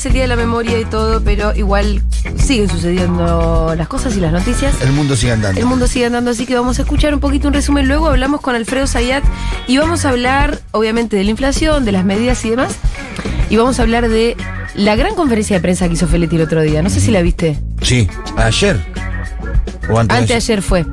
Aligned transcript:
es 0.00 0.06
el 0.06 0.12
Día 0.14 0.22
de 0.22 0.28
la 0.28 0.36
Memoria 0.36 0.80
y 0.80 0.84
todo, 0.86 1.20
pero 1.22 1.54
igual 1.54 2.02
siguen 2.38 2.70
sucediendo 2.70 3.74
las 3.76 3.86
cosas 3.86 4.16
y 4.16 4.20
las 4.20 4.32
noticias. 4.32 4.74
El 4.82 4.92
mundo 4.92 5.14
sigue 5.14 5.32
andando. 5.32 5.60
El 5.60 5.66
mundo 5.66 5.86
sigue 5.86 6.06
andando, 6.06 6.30
así 6.30 6.46
que 6.46 6.54
vamos 6.54 6.78
a 6.78 6.82
escuchar 6.82 7.12
un 7.12 7.20
poquito 7.20 7.48
un 7.48 7.54
resumen. 7.54 7.86
Luego 7.86 8.08
hablamos 8.08 8.40
con 8.40 8.54
Alfredo 8.54 8.86
Zayat 8.86 9.22
y 9.66 9.76
vamos 9.76 10.06
a 10.06 10.08
hablar, 10.08 10.58
obviamente, 10.70 11.16
de 11.16 11.24
la 11.24 11.30
inflación, 11.30 11.84
de 11.84 11.92
las 11.92 12.04
medidas 12.06 12.42
y 12.46 12.50
demás. 12.50 12.74
Y 13.50 13.56
vamos 13.56 13.78
a 13.78 13.82
hablar 13.82 14.08
de 14.08 14.36
la 14.74 14.96
gran 14.96 15.14
conferencia 15.14 15.56
de 15.56 15.60
prensa 15.60 15.86
que 15.86 15.94
hizo 15.94 16.06
Feletti 16.06 16.36
el 16.36 16.42
otro 16.42 16.62
día. 16.62 16.82
No 16.82 16.88
sé 16.88 17.00
si 17.00 17.10
la 17.10 17.20
viste. 17.20 17.58
Sí, 17.82 18.08
ayer. 18.36 18.80
O 19.90 19.98
antes, 19.98 20.16
Antes 20.18 20.36
ayer 20.36 20.62
fue. 20.62 20.80
o 20.82 20.86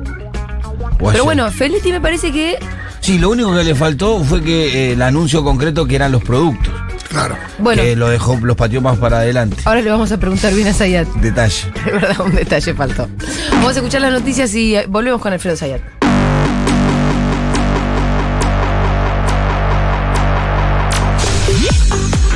Pero 0.98 1.08
ayer. 1.10 1.22
bueno, 1.22 1.50
Feletti 1.50 1.92
me 1.92 2.00
parece 2.00 2.30
que. 2.30 2.58
Sí, 3.00 3.18
lo 3.18 3.30
único 3.30 3.54
que 3.56 3.64
le 3.64 3.74
faltó 3.74 4.22
fue 4.22 4.42
que 4.42 4.90
eh, 4.90 4.92
el 4.92 5.00
anuncio 5.02 5.42
concreto 5.42 5.86
que 5.86 5.94
eran 5.96 6.12
los 6.12 6.22
productos. 6.22 6.74
Claro. 7.08 7.36
Bueno, 7.58 7.82
Que 7.82 7.96
lo 7.96 8.08
dejó, 8.08 8.38
los 8.42 8.56
pateó 8.56 8.80
más 8.80 8.98
para 8.98 9.18
adelante. 9.18 9.56
ahora 9.64 9.80
le 9.80 9.90
vamos 9.90 10.12
a 10.12 10.18
preguntar 10.18 10.52
bien 10.54 10.68
a 10.68 10.74
Zayat. 10.74 11.08
Detalle. 11.14 11.72
De 11.84 11.92
verdad, 11.92 12.20
un 12.20 12.34
detalle 12.34 12.74
faltó. 12.74 13.08
Vamos 13.52 13.72
a 13.74 13.78
escuchar 13.78 14.00
las 14.02 14.12
noticias 14.12 14.54
y 14.54 14.76
eh, 14.76 14.86
volvemos 14.88 15.20
con 15.20 15.32
Alfredo 15.32 15.56
Zayat. 15.56 15.97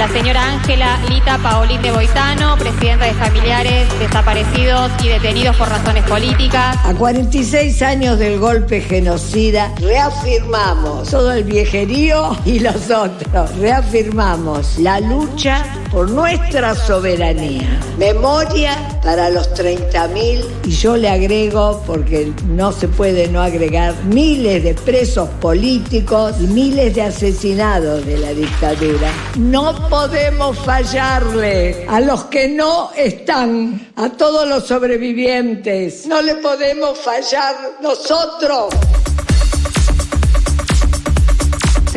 La 0.03 0.09
señora 0.09 0.55
Ángela 0.55 0.99
Lita 1.09 1.39
Paolín 1.39 1.81
de 1.81 1.93
Boitano, 1.93 2.57
presidenta 2.59 3.05
de 3.05 3.15
familiares 3.15 3.87
desaparecidos 4.01 4.91
y 5.01 5.07
detenidos 5.07 5.55
por 5.55 5.69
razones 5.69 6.03
políticas. 6.03 6.77
A 6.83 6.93
46 6.93 7.81
años 7.83 8.19
del 8.19 8.41
golpe 8.41 8.81
genocida, 8.81 9.73
reafirmamos 9.79 11.09
todo 11.09 11.31
el 11.31 11.45
viejerío 11.45 12.37
y 12.45 12.59
los 12.59 12.91
otros. 12.91 13.57
Reafirmamos 13.59 14.77
la 14.81 14.99
lucha 14.99 15.65
por 15.93 16.11
nuestra 16.11 16.75
soberanía. 16.75 17.79
Memoria 17.99 18.99
para 19.03 19.29
los 19.29 19.53
30.000 19.55 20.45
y 20.65 20.71
yo 20.71 20.97
le 20.97 21.09
agrego, 21.09 21.83
porque 21.87 22.33
no 22.49 22.73
se 22.73 22.89
puede 22.89 23.29
no 23.29 23.43
agregar, 23.43 23.95
miles 24.05 24.65
de 24.65 24.75
presos 24.75 25.29
políticos 25.41 26.35
y 26.41 26.45
miles 26.45 26.95
de 26.95 27.03
asesinados 27.03 28.07
de 28.07 28.17
la 28.19 28.33
dictadura. 28.33 29.11
No 29.37 29.89
podemos 29.91 30.59
fallarle 30.61 31.85
a 31.89 32.01
los 32.01 32.25
que 32.25 32.49
no 32.49 32.91
están, 32.97 33.93
a 33.97 34.09
todos 34.09 34.49
los 34.49 34.67
sobrevivientes. 34.67 36.07
No 36.07 36.23
le 36.23 36.37
podemos 36.37 36.99
fallar 36.99 37.55
nosotros. 37.83 38.73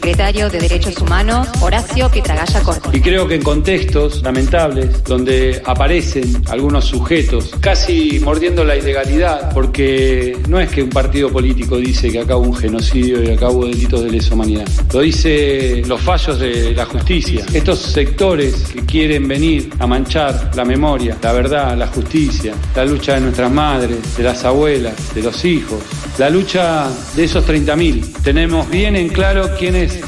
Secretario 0.05 0.51
de 0.51 0.59
Derechos 0.59 0.95
Humanos, 0.99 1.47
Horacio 1.61 2.11
Pietragaya 2.11 2.61
Corti. 2.61 2.95
Y 2.95 3.01
creo 3.01 3.27
que 3.27 3.33
en 3.33 3.41
contextos 3.41 4.21
lamentables, 4.21 5.03
donde 5.03 5.59
aparecen 5.65 6.43
algunos 6.47 6.85
sujetos 6.85 7.49
casi 7.59 8.19
mordiendo 8.19 8.63
la 8.63 8.75
ilegalidad, 8.75 9.51
porque 9.51 10.37
no 10.47 10.59
es 10.59 10.69
que 10.69 10.83
un 10.83 10.91
partido 10.91 11.31
político 11.31 11.77
dice 11.77 12.11
que 12.11 12.19
acá 12.19 12.37
un 12.37 12.53
genocidio 12.53 13.23
y 13.23 13.31
acá 13.31 13.49
hubo 13.49 13.65
delitos 13.65 14.03
de 14.03 14.11
lesa 14.11 14.35
humanidad, 14.35 14.67
lo 14.93 15.01
dice 15.01 15.81
los 15.87 15.99
fallos 16.01 16.39
de 16.39 16.75
la 16.75 16.85
justicia. 16.85 17.43
Estos 17.51 17.79
sectores 17.79 18.53
que 18.71 18.85
quieren 18.85 19.27
venir 19.27 19.71
a 19.79 19.87
manchar 19.87 20.51
la 20.55 20.65
memoria, 20.65 21.17
la 21.19 21.33
verdad, 21.33 21.75
la 21.75 21.87
justicia, 21.87 22.53
la 22.75 22.85
lucha 22.85 23.15
de 23.15 23.21
nuestras 23.21 23.51
madres, 23.51 24.15
de 24.15 24.23
las 24.23 24.45
abuelas, 24.45 25.15
de 25.15 25.23
los 25.23 25.43
hijos, 25.45 25.79
la 26.19 26.29
lucha 26.29 26.91
de 27.15 27.23
esos 27.23 27.43
30.000. 27.43 28.21
Tenemos 28.21 28.69
bien 28.69 28.95
en 28.95 29.07
claro 29.09 29.55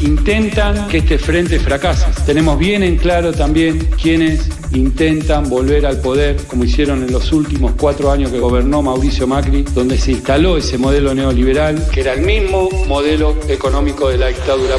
intentan 0.01 0.87
que 0.87 0.97
este 0.97 1.17
frente 1.17 1.59
fracase. 1.59 2.05
Tenemos 2.25 2.57
bien 2.57 2.83
en 2.83 2.97
claro 2.97 3.31
también 3.31 3.79
quienes 4.01 4.49
intentan 4.71 5.49
volver 5.49 5.85
al 5.85 5.99
poder, 6.01 6.37
como 6.47 6.63
hicieron 6.63 7.03
en 7.03 7.11
los 7.11 7.31
últimos 7.31 7.73
cuatro 7.77 8.11
años 8.11 8.31
que 8.31 8.39
gobernó 8.39 8.81
Mauricio 8.81 9.27
Macri, 9.27 9.63
donde 9.73 9.97
se 9.97 10.11
instaló 10.11 10.57
ese 10.57 10.77
modelo 10.77 11.13
neoliberal, 11.13 11.87
que 11.91 12.01
era 12.01 12.13
el 12.13 12.21
mismo 12.21 12.69
modelo 12.87 13.35
económico 13.47 14.09
de 14.09 14.17
la 14.17 14.27
dictadura. 14.27 14.75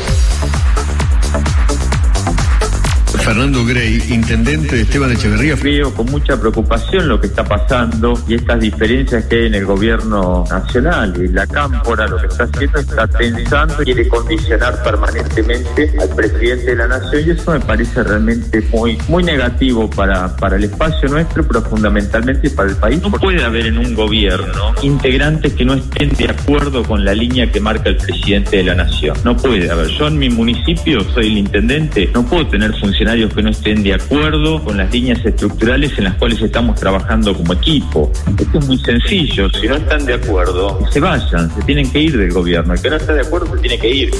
Fernando 3.28 3.62
Grey, 3.66 4.03
intendente 4.09 4.77
de 4.77 4.83
Esteban 4.84 5.12
Echeverría. 5.12 5.55
Veo 5.56 5.93
con 5.93 6.06
mucha 6.06 6.41
preocupación 6.41 7.09
lo 7.09 7.21
que 7.21 7.27
está 7.27 7.44
pasando 7.44 8.19
y 8.27 8.37
estas 8.37 8.59
diferencias 8.59 9.27
que 9.27 9.41
hay 9.41 9.47
en 9.49 9.55
el 9.55 9.66
gobierno 9.66 10.44
nacional. 10.50 11.12
Y 11.22 11.28
la 11.28 11.47
cámpora 11.47 12.06
lo 12.06 12.17
que 12.17 12.27
está 12.28 12.44
haciendo 12.44 12.78
está 12.78 13.06
pensando 13.06 13.83
y 13.83 13.84
quiere 13.84 14.09
condicionar 14.09 14.83
permanentemente 14.83 15.93
al 16.00 16.09
presidente 16.17 16.71
de 16.71 16.77
la 16.77 16.88
nación 16.88 17.22
y 17.27 17.31
eso 17.33 17.53
me 17.53 17.61
parece 17.61 18.03
realmente 18.03 18.67
muy, 18.72 18.97
muy 19.09 19.22
negativo 19.22 19.91
para, 19.91 20.34
para 20.34 20.56
el 20.56 20.65
espacio 20.65 21.11
nuestro, 21.11 21.47
pero 21.47 21.61
fundamentalmente 21.61 22.49
para 22.49 22.71
el 22.71 22.77
país. 22.77 23.03
No 23.03 23.11
puede 23.11 23.44
haber 23.44 23.67
en 23.67 23.77
un 23.77 23.94
gobierno 23.94 24.72
integrantes 24.81 25.53
que 25.53 25.67
no 25.67 25.75
estén 25.75 26.09
de 26.17 26.31
acuerdo 26.31 26.83
con 26.83 27.05
la 27.05 27.12
línea 27.12 27.53
que 27.53 27.61
marca 27.61 27.91
el 27.91 27.99
presidente 27.99 28.56
de 28.56 28.62
la 28.65 28.75
nación. 28.75 29.19
No 29.22 29.37
puede 29.37 29.71
haber. 29.71 29.88
Yo 29.88 30.06
en 30.06 30.17
mi 30.17 30.31
municipio 30.31 31.03
soy 31.12 31.27
el 31.27 31.37
intendente, 31.37 32.11
no 32.15 32.25
puedo 32.25 32.47
tener 32.47 32.72
funcionarios 32.81 33.18
que 33.27 33.43
no 33.43 33.51
estén 33.51 33.83
de 33.83 33.95
acuerdo 33.95 34.62
con 34.62 34.77
las 34.77 34.93
líneas 34.93 35.25
estructurales 35.25 35.99
en 35.99 36.05
las 36.05 36.15
cuales 36.15 36.41
estamos 36.41 36.79
trabajando 36.79 37.34
como 37.34 37.53
equipo. 37.55 38.12
Esto 38.39 38.59
es 38.59 38.67
muy 38.69 38.79
sencillo. 38.79 39.51
Si 39.51 39.67
no 39.67 39.75
están 39.75 40.06
de 40.06 40.15
acuerdo, 40.15 40.79
se 40.93 41.01
vayan, 41.01 41.53
se 41.53 41.62
tienen 41.62 41.91
que 41.91 41.99
ir 42.01 42.17
del 42.17 42.33
gobierno. 42.33 42.75
El 42.75 42.81
que 42.81 42.91
no 42.91 42.97
está 42.97 43.15
de 43.15 43.23
acuerdo 43.23 43.56
se 43.56 43.61
tiene 43.61 43.79
que 43.79 43.89
ir. 43.89 44.11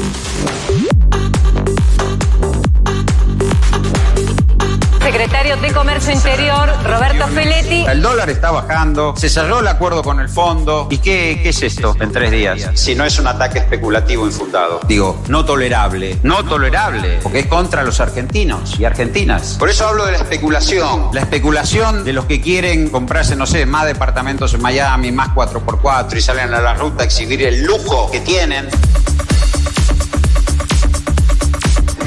Secretario 5.29 5.59
de 5.59 5.75
Comercio 5.75 6.13
Interior, 6.15 6.71
Roberto 6.85 7.27
Feletti. 7.29 7.85
El 7.85 8.01
dólar 8.01 8.31
está 8.31 8.51
bajando, 8.51 9.15
se 9.15 9.29
cerró 9.29 9.61
el 9.61 9.67
acuerdo 9.67 10.03
con 10.03 10.21
el 10.21 10.29
fondo. 10.31 10.89
¿Y 10.91 10.97
qué, 10.97 11.41
qué 11.43 11.51
es 11.51 11.63
esto 11.63 11.95
en 12.01 12.11
tres 12.13 12.31
días? 12.31 12.71
Si 12.73 12.95
no 12.95 13.05
es 13.05 13.19
un 13.19 13.27
ataque 13.27 13.59
especulativo 13.59 14.25
infundado. 14.25 14.81
Digo, 14.89 15.23
no 15.29 15.45
tolerable, 15.45 16.19
no 16.23 16.47
tolerable, 16.47 17.19
porque 17.23 17.41
es 17.41 17.47
contra 17.47 17.83
los 17.83 18.01
argentinos 18.01 18.81
y 18.81 18.87
argentinas. 18.87 19.57
Por 19.59 19.69
eso 19.69 19.87
hablo 19.87 20.07
de 20.07 20.13
la 20.13 20.19
especulación. 20.19 21.11
La 21.13 21.21
especulación 21.21 22.05
de 22.05 22.15
los 22.15 22.25
que 22.25 22.41
quieren 22.41 22.89
comprarse, 22.89 23.37
no 23.37 23.45
sé, 23.45 23.67
más 23.67 23.85
departamentos 23.85 24.55
en 24.55 24.63
Miami, 24.63 25.13
más 25.13 25.29
4x4 25.35 26.17
y 26.17 26.21
salen 26.23 26.55
a 26.55 26.63
la 26.63 26.73
ruta 26.73 27.03
a 27.03 27.05
exhibir 27.05 27.43
el 27.43 27.65
lujo 27.65 28.11
que 28.11 28.21
tienen. 28.21 28.71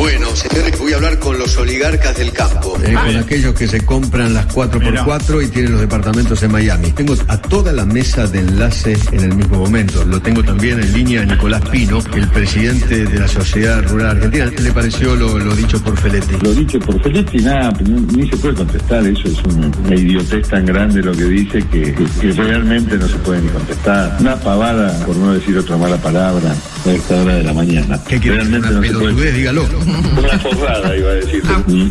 Bueno, 0.02 0.36
señores, 0.36 0.80
voy 0.80 0.94
a 0.94 0.96
hablar 0.96 1.20
con 1.20 1.38
los 1.38 1.56
oligarcas 1.58 2.18
del 2.18 2.32
campo. 2.32 2.76
Eh, 2.84 2.92
con 2.92 3.18
aquellos 3.18 3.54
que 3.54 3.68
se 3.68 3.86
compran 3.86 4.34
las 4.34 4.48
4x4 4.48 5.46
y 5.46 5.48
tienen 5.50 5.74
los 5.74 5.82
departamentos 5.82 6.42
en 6.42 6.52
Miami. 6.52 6.92
Tengo 6.92 7.14
a 7.28 7.40
toda 7.40 7.72
la 7.72 7.86
mesa 7.86 8.26
de 8.26 8.40
enlace 8.40 8.98
en 9.12 9.20
el 9.20 9.36
mismo 9.36 9.60
momento. 9.60 10.04
Lo 10.04 10.20
tengo 10.20 10.44
también 10.44 10.80
en 10.80 10.92
línea 10.92 11.22
a 11.22 11.26
Nicolás 11.26 11.62
Pino, 11.70 12.00
el 12.16 12.28
presidente 12.30 13.06
de 13.06 13.20
la 13.20 13.28
Sociedad 13.28 13.84
Rural 13.84 14.18
Argentina. 14.18 14.50
¿Qué 14.50 14.64
le 14.64 14.72
pareció 14.72 15.16
lo, 15.16 15.38
lo 15.38 15.56
dicho 15.56 15.80
por 15.84 15.96
Feletti? 15.96 16.36
Lo 16.42 16.52
dicho 16.52 16.80
por 16.80 17.00
Feletti, 17.04 17.38
nada, 17.38 17.72
ni 17.84 18.28
se 18.28 18.38
puede 18.38 18.56
contestar. 18.56 19.06
Eso 19.06 19.28
es 19.28 19.44
una, 19.54 19.70
una 19.86 19.96
idiotez 19.96 20.48
tan 20.48 20.66
grande 20.66 21.04
lo 21.04 21.12
que 21.12 21.26
dice 21.26 21.64
que, 21.68 21.96
realmente 22.34 22.98
no 22.98 23.08
se 23.08 23.18
puede 23.18 23.44
ni 23.44 23.50
contestar. 23.50 24.18
Una 24.20 24.36
pavada, 24.36 25.06
por 25.06 25.16
no 25.16 25.36
decir 25.36 25.56
otra 25.60 25.78
mala 25.78 25.98
palabra, 25.98 26.56
a 26.88 26.90
esta 26.90 27.22
hora 27.22 27.36
de 27.36 27.44
la 27.44 27.54
mañana. 27.54 28.00
¿Qué 28.08 28.20
quiere 28.20 28.38
decir? 28.38 28.52
realmente 28.52 28.68
Una 28.68 28.78
no 28.78 28.84
se 28.84 28.94
puede. 28.94 29.06
pelotudez, 29.06 29.36
dígalo. 29.36 29.91
Una 30.18 30.40
forrada, 30.40 30.96
iba 30.98 31.10
a 31.10 31.14
decir. 31.16 31.42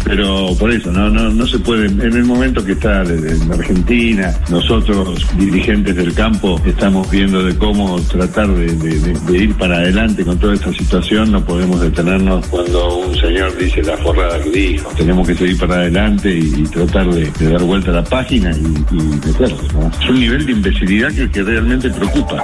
Pero 0.05 0.55
por 0.59 0.71
eso, 0.73 0.91
no, 0.93 1.09
no, 1.11 1.31
no 1.31 1.47
se 1.47 1.59
puede. 1.59 1.87
En 1.87 2.01
el 2.01 2.25
momento 2.25 2.65
que 2.65 2.73
está 2.73 3.03
en 3.03 3.51
Argentina, 3.53 4.35
nosotros, 4.51 5.27
dirigentes 5.39 5.97
del 5.97 6.15
campo, 6.15 6.61
estamos 6.65 7.11
viendo 7.11 7.43
de 7.43 7.57
cómo 7.57 8.01
tratar 8.03 8.49
de, 8.55 8.67
de- 8.77 8.99
de- 8.99 9.21
de 9.21 9.39
ir 9.39 9.55
para 9.55 9.77
adelante 9.77 10.25
con 10.25 10.39
toda 10.39 10.55
esta 10.55 10.73
situación. 10.73 11.31
No 11.33 11.45
podemos 11.45 11.81
detenernos 11.81 12.47
cuando 12.47 12.99
un 12.99 13.15
señor 13.17 13.57
dice 13.59 13.83
la 13.83 13.97
forrada 13.99 14.41
que 14.43 14.51
dijo. 14.51 14.91
Tenemos 14.97 15.27
que 15.27 15.35
seguir 15.35 15.59
para 15.59 15.77
adelante 15.77 16.33
y, 16.35 16.41
y 16.63 16.63
tratar 16.65 17.13
de, 17.13 17.31
de 17.39 17.51
dar 17.51 17.63
vuelta 17.63 17.91
a 17.91 17.95
la 17.95 18.05
página 18.05 18.51
y, 18.53 18.95
y. 18.97 19.21
Es 19.41 20.09
un 20.09 20.21
nivel 20.21 20.47
de 20.47 20.53
imbecilidad 20.53 21.13
que, 21.13 21.31
que 21.31 21.43
realmente 21.43 21.91
preocupa. 21.91 22.43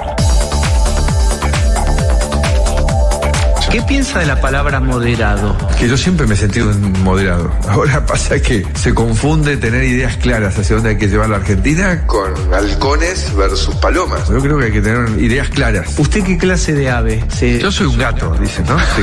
¿Qué 3.71 3.81
piensa 3.81 4.19
de 4.19 4.25
la 4.25 4.39
palabra 4.39 4.79
moderado? 4.79 5.55
Que 5.77 5.89
yo 5.89 5.97
siempre 5.97 6.25
me 6.25 6.35
he 6.35 6.37
sentido 6.37 6.71
moderado. 7.03 7.51
Ahora 7.67 8.05
pasa 8.07 8.39
que 8.41 8.65
se 8.75 8.93
confunde 8.93 9.57
tener 9.57 9.83
ideas 9.83 10.15
claras 10.17 10.57
hacia 10.57 10.75
dónde 10.77 10.91
hay 10.91 10.97
que 10.97 11.07
llevar 11.07 11.29
la 11.29 11.37
Argentina 11.37 12.05
con 12.07 12.31
halcones 12.53 13.35
versus 13.35 13.75
palomas. 13.75 14.29
Yo 14.29 14.39
creo 14.39 14.57
que 14.57 14.65
hay 14.65 14.71
que 14.71 14.81
tener 14.81 15.19
ideas 15.21 15.49
claras. 15.49 15.99
¿Usted 15.99 16.23
qué 16.23 16.37
clase 16.37 16.73
de 16.73 16.89
ave? 16.89 17.23
Se- 17.27 17.59
Yo 17.59 17.71
soy 17.71 17.87
un 17.87 17.97
gato, 17.97 18.33
dicen, 18.39 18.65
¿no? 18.67 18.77
Así 18.77 19.01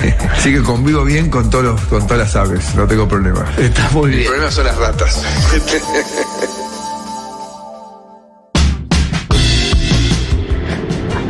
que, 0.00 0.14
así 0.32 0.52
que 0.54 0.62
convivo 0.62 1.04
bien 1.04 1.28
con, 1.28 1.50
todos 1.50 1.64
los- 1.64 1.80
con 1.82 2.06
todas 2.06 2.18
las 2.18 2.36
aves, 2.36 2.74
no 2.76 2.86
tengo 2.86 3.08
problema. 3.08 3.44
Está 3.58 3.90
muy 3.90 4.10
El 4.12 4.16
bien. 4.18 4.26
problema 4.28 4.50
son 4.52 4.64
las 4.66 4.76
ratas. 4.76 5.22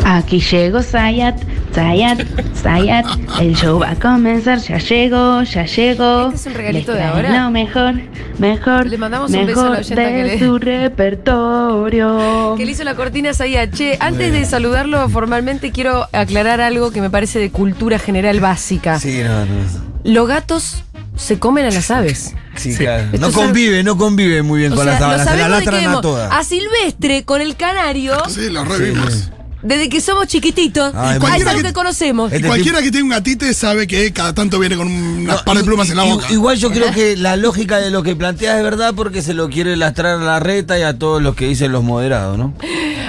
Aquí 0.04 0.40
llego, 0.40 0.82
Zayat. 0.82 1.36
Zayat, 1.76 2.18
Zayat, 2.62 3.04
el 3.38 3.54
show 3.54 3.78
va 3.78 3.90
a 3.90 3.94
comenzar, 3.96 4.58
ya 4.60 4.78
llegó, 4.78 5.42
ya 5.42 5.66
llegó. 5.66 6.28
Este 6.32 6.36
es 6.36 6.46
un 6.46 6.54
regalito 6.54 6.92
de 6.94 7.02
ahora. 7.02 7.42
Lo 7.44 7.50
mejor, 7.50 7.94
mejor, 8.38 8.86
Le 8.86 8.96
mandamos 8.96 9.30
un 9.30 9.44
beso 9.44 9.60
a 9.60 9.64
la 9.64 9.70
mejor 9.72 9.84
oyenta 9.84 10.02
que 10.08 10.12
de 10.14 10.24
le- 10.24 10.38
su 10.38 10.56
repertorio. 10.58 12.54
Que 12.56 12.64
le 12.64 12.72
hizo 12.72 12.82
la 12.82 12.94
cortina 12.94 13.34
Zayat. 13.34 13.74
Che, 13.74 13.98
antes 14.00 14.32
de 14.32 14.46
saludarlo 14.46 15.06
formalmente, 15.10 15.70
quiero 15.70 16.08
aclarar 16.12 16.62
algo 16.62 16.90
que 16.92 17.02
me 17.02 17.10
parece 17.10 17.38
de 17.40 17.50
cultura 17.50 17.98
general 17.98 18.40
básica. 18.40 18.98
Sí, 18.98 19.20
no, 19.22 19.44
no. 19.44 19.54
Los 20.02 20.26
gatos 20.28 20.82
se 21.14 21.38
comen 21.38 21.66
a 21.66 21.70
las 21.70 21.90
aves. 21.90 22.34
Sí, 22.54 22.74
claro. 22.74 23.04
No 23.20 23.30
convive, 23.32 23.82
no 23.84 23.98
convive 23.98 24.42
muy 24.42 24.60
bien 24.60 24.72
O 24.72 24.76
con 24.76 24.84
sea, 24.84 24.92
las 24.94 25.00
sábanas. 25.00 25.28
Se 25.28 25.36
la 25.36 25.58
de 25.58 25.64
que 25.66 25.86
a 25.86 26.00
todas. 26.00 26.32
A 26.32 26.42
Silvestre 26.42 27.24
con 27.24 27.42
el 27.42 27.54
canario. 27.54 28.14
Sí, 28.30 28.48
lo 28.48 28.64
revimos. 28.64 29.30
Desde 29.62 29.88
que 29.88 30.00
somos 30.00 30.26
chiquititos. 30.28 30.92
Ay, 30.94 31.14
es 31.14 31.18
cualquiera 31.20 31.50
algo 31.50 31.62
que- 31.62 31.68
que 31.68 31.72
conocemos. 31.72 32.32
Este 32.32 32.46
Cualquiera 32.46 32.82
que 32.82 32.90
tenga 32.90 33.04
un 33.04 33.10
gatite 33.10 33.52
sabe 33.54 33.86
que 33.86 34.12
cada 34.12 34.34
tanto 34.34 34.58
viene 34.58 34.76
con 34.76 34.86
unas 34.88 35.42
par 35.42 35.56
de 35.56 35.64
plumas 35.64 35.88
en 35.90 35.96
la 35.96 36.04
boca. 36.04 36.26
Igual 36.30 36.56
yo 36.58 36.70
creo 36.70 36.92
que 36.92 37.16
la 37.16 37.36
lógica 37.36 37.78
de 37.78 37.90
lo 37.90 38.02
que 38.02 38.14
planteas 38.14 38.58
es 38.58 38.62
verdad 38.62 38.94
porque 38.94 39.22
se 39.22 39.34
lo 39.34 39.48
quiere 39.48 39.76
lastrar 39.76 40.20
a 40.20 40.24
la 40.24 40.40
reta 40.40 40.78
y 40.78 40.82
a 40.82 40.98
todos 40.98 41.22
los 41.22 41.34
que 41.34 41.46
dicen 41.46 41.72
los 41.72 41.82
moderados, 41.82 42.36
¿no? 42.38 42.54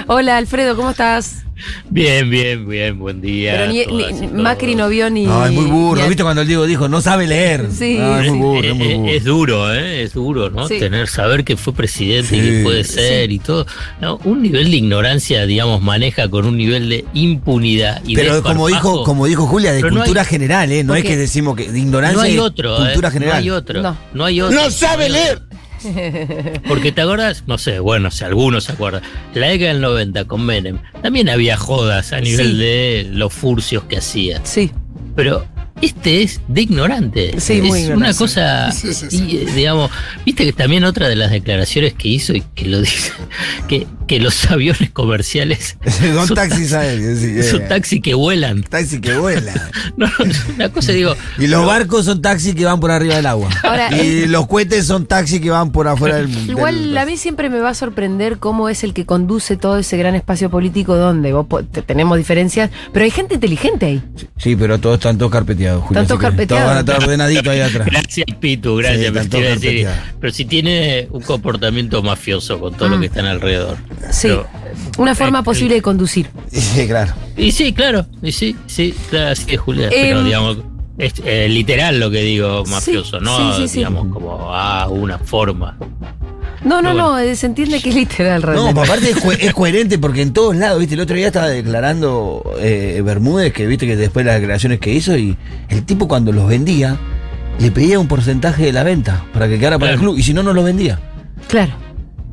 Hola, 0.06 0.36
Alfredo, 0.38 0.74
¿cómo 0.76 0.90
estás? 0.90 1.44
Bien, 1.90 2.28
bien, 2.30 2.68
bien, 2.68 2.98
buen 2.98 3.20
día. 3.20 3.52
Pero 3.52 3.72
ni, 3.72 3.84
todas 3.84 4.20
ni-. 4.20 4.26
Macri 4.42 4.74
no 4.74 4.88
vio 4.88 5.10
ni. 5.10 5.24
No, 5.26 5.44
es 5.44 5.52
muy 5.52 5.64
burro. 5.66 6.06
¿Viste 6.06 6.22
cuando 6.22 6.42
el 6.42 6.48
Diego 6.48 6.66
dijo, 6.66 6.88
no 6.88 7.00
sabe 7.00 7.26
leer? 7.26 7.66
Sí. 7.72 7.96
No, 7.98 8.20
es 8.20 8.30
muy 8.30 8.38
burro, 8.38 8.68
es 8.68 8.74
muy 8.74 8.86
Eh, 8.86 8.92
eh, 8.92 8.96
burro. 8.96 9.08
es 9.12 9.24
duro, 9.24 9.74
¿eh? 9.74 10.02
Es 10.02 10.12
duro, 10.14 10.50
¿no? 10.50 10.68
Sí. 10.68 10.78
Tener, 10.78 11.08
saber 11.08 11.44
que 11.44 11.56
fue 11.56 11.72
presidente 11.72 12.36
y 12.36 12.40
que 12.40 12.60
puede 12.62 12.84
ser 12.84 13.32
y 13.32 13.38
todo. 13.38 13.66
No, 14.00 14.18
un 14.24 14.42
nivel 14.42 14.70
de 14.70 14.76
ignorancia, 14.76 15.46
digamos, 15.46 15.82
maneja 15.82 16.28
con 16.28 16.46
un 16.46 16.56
nivel 16.56 16.88
de 16.88 17.04
impunidad 17.14 18.02
y 18.06 18.14
Pero 18.14 18.36
de 18.36 18.42
como 18.42 18.68
dijo, 18.68 19.02
como 19.04 19.26
dijo 19.26 19.46
Julia, 19.46 19.72
de 19.72 19.80
Pero 19.80 19.92
no 19.94 20.00
cultura 20.00 20.22
hay- 20.22 20.28
general, 20.28 20.72
¿eh? 20.72 20.84
No 20.84 20.94
es 20.94 21.04
que 21.04 21.16
decimos 21.16 21.56
que 21.56 21.70
de 21.70 21.78
ignorancia 21.78 22.16
No 22.18 22.22
hay 22.22 22.38
otro, 22.38 22.76
cultura 22.76 23.08
¿eh? 23.08 23.12
general. 23.12 23.34
No 23.34 23.40
hay 23.40 23.50
otro. 23.50 23.82
No. 23.82 23.96
No, 24.14 24.24
hay 24.24 24.40
otro. 24.40 24.56
¡No 24.60 24.70
sabe 24.70 25.08
leer! 25.08 25.42
Porque 26.66 26.92
te 26.92 27.00
acuerdas, 27.02 27.44
no 27.46 27.58
sé, 27.58 27.78
bueno, 27.80 28.10
si 28.10 28.24
algunos 28.24 28.64
se 28.64 28.72
acuerdan, 28.72 29.02
en 29.34 29.40
la 29.40 29.48
década 29.48 29.72
del 29.72 29.80
90 29.80 30.24
con 30.26 30.44
Menem 30.44 30.78
también 31.02 31.28
había 31.28 31.56
jodas 31.56 32.12
a 32.12 32.20
nivel 32.20 32.52
Sí. 32.52 32.56
de 32.58 33.08
los 33.12 33.32
furcios 33.32 33.84
que 33.84 33.98
hacía. 33.98 34.40
Sí. 34.44 34.70
Pero 35.16 35.46
este 35.80 36.22
es 36.22 36.40
de 36.48 36.62
ignorante. 36.62 37.40
Sí, 37.40 37.54
es 37.54 37.62
muy 37.64 37.78
ignorante. 37.80 37.94
una 38.08 38.14
cosa, 38.14 38.70
Sí, 38.72 38.92
sí, 38.94 39.06
sí. 39.10 39.24
y, 39.28 39.36
eh, 39.38 39.46
digamos, 39.54 39.90
viste 40.24 40.44
que 40.44 40.52
también 40.52 40.84
otra 40.84 41.08
de 41.08 41.16
las 41.16 41.30
declaraciones 41.30 41.94
que 41.94 42.08
hizo 42.08 42.34
y 42.34 42.40
que 42.54 42.66
lo 42.66 42.80
dice, 42.80 43.12
que, 43.68 43.86
que 44.08 44.18
los 44.18 44.44
aviones 44.50 44.90
comerciales 44.90 45.76
Son 46.26 46.34
taxis 46.34 46.72
aéreos. 46.72 47.18
sí, 47.20 47.42
son 47.44 47.62
eh. 47.62 47.66
taxis 47.68 48.00
que 48.02 48.14
vuelan. 48.14 48.62
Taxis 48.64 49.00
que 49.00 49.16
vuelan. 49.16 49.54
No, 49.96 50.06
una 50.54 50.68
cosa 50.70 50.92
digo. 50.92 51.14
Y 51.38 51.46
los 51.48 51.66
barcos 51.66 52.04
son 52.04 52.22
taxis 52.22 52.54
que 52.54 52.64
van 52.64 52.78
por 52.80 52.90
arriba 52.92 53.16
del 53.16 53.26
agua. 53.26 53.48
Ahora, 53.64 53.96
y 54.00 54.26
los 54.26 54.46
cohetes 54.46 54.86
son 54.86 55.06
taxis 55.06 55.40
que 55.40 55.50
van 55.50 55.72
por 55.72 55.88
afuera 55.88 56.16
del 56.16 56.28
mundo. 56.28 56.52
Igual 56.52 56.96
a 56.96 57.04
mí 57.04 57.16
siempre 57.16 57.50
me 57.50 57.58
va 57.58 57.70
a 57.70 57.74
sorprender 57.74 58.38
cómo 58.38 58.68
es 58.68 58.84
el 58.84 58.94
que 58.94 59.04
conduce 59.06 59.56
todo 59.56 59.76
ese 59.78 59.96
gran 59.96 60.14
espacio 60.14 60.50
político 60.50 60.96
donde 60.96 61.32
vos 61.32 61.46
te- 61.72 61.82
tenemos 61.82 62.16
diferencias, 62.16 62.70
pero 62.92 63.04
hay 63.04 63.10
gente 63.10 63.34
inteligente 63.34 63.86
ahí. 63.86 64.02
Sí, 64.36 64.54
pero 64.56 64.78
todos 64.78 64.96
están 64.98 65.18
todos 65.18 65.32
carpeteados. 65.32 65.84
Están 65.84 66.06
todos 66.06 66.20
carpeteados. 66.20 66.64
Todos 66.64 66.68
van 66.68 66.76
a 66.76 66.80
estar 66.80 67.02
ordenaditos 67.04 67.48
ahí 67.48 67.60
atrás. 67.60 67.86
Gracias, 67.90 68.26
Pitu, 68.40 68.76
gracias. 68.76 69.26
Sí, 69.60 69.84
pero, 70.20 70.32
si 70.32 70.44
tiene 70.44 71.08
un 71.10 71.22
comportamiento 71.22 72.02
mafioso 72.02 72.60
con 72.60 72.74
todo 72.74 72.88
lo 72.88 72.96
Mm. 72.98 73.00
que 73.00 73.06
están 73.06 73.26
alrededor. 73.26 73.76
Sí. 74.10 74.28
Pero- 74.28 74.46
Una 74.98 75.14
forma 75.14 75.40
eh, 75.40 75.42
posible 75.42 75.74
de 75.74 75.82
conducir. 75.82 76.28
Sí, 76.52 76.86
claro. 76.86 77.12
Y 77.36 77.52
sí, 77.52 77.72
claro, 77.72 78.06
y 78.22 78.32
sí, 78.32 78.56
sí, 78.66 78.94
claro, 79.10 79.30
así 79.30 79.44
es, 79.48 79.60
Julia. 79.60 79.86
Em, 79.86 79.92
pero 80.08 80.24
digamos, 80.24 80.58
es 80.98 81.14
eh, 81.24 81.48
literal 81.48 82.00
lo 82.00 82.10
que 82.10 82.20
digo 82.22 82.64
mafioso, 82.66 83.18
Sí, 83.18 83.24
no 83.24 83.54
sí, 83.54 83.62
sí, 83.62 83.68
sí. 83.68 83.76
digamos 83.78 84.12
como 84.12 84.52
ah, 84.54 84.88
una 84.90 85.18
forma. 85.18 85.76
No, 86.64 86.82
no, 86.82 86.92
no, 86.92 87.16
se 87.36 87.46
entiende 87.46 87.80
que 87.80 87.90
es 87.90 87.94
literal 87.94 88.40
No, 88.40 88.46
realmente. 88.48 88.74
pero 88.80 88.84
aparte 88.92 89.10
es, 89.10 89.16
co- 89.20 89.30
es 89.46 89.54
coherente 89.54 89.98
porque 89.98 90.22
en 90.22 90.32
todos 90.32 90.56
lados, 90.56 90.80
viste, 90.80 90.94
el 90.96 91.00
otro 91.00 91.14
día 91.16 91.28
estaba 91.28 91.48
declarando 91.48 92.42
eh, 92.58 93.00
Bermúdez, 93.04 93.52
que 93.52 93.66
viste 93.66 93.86
que 93.86 93.94
después 93.96 94.24
de 94.26 94.32
las 94.32 94.40
declaraciones 94.40 94.80
que 94.80 94.92
hizo, 94.92 95.16
y 95.16 95.36
el 95.68 95.84
tipo 95.84 96.08
cuando 96.08 96.32
los 96.32 96.48
vendía, 96.48 96.96
le 97.60 97.70
pedía 97.70 98.00
un 98.00 98.08
porcentaje 98.08 98.64
de 98.64 98.72
la 98.72 98.82
venta 98.82 99.24
para 99.32 99.46
que 99.48 99.58
quedara 99.60 99.78
para 99.78 99.92
el 99.92 99.98
club, 100.00 100.18
y 100.18 100.22
si 100.24 100.34
no, 100.34 100.42
no 100.42 100.52
los 100.52 100.64
vendía. 100.64 100.98
Claro. 101.46 101.72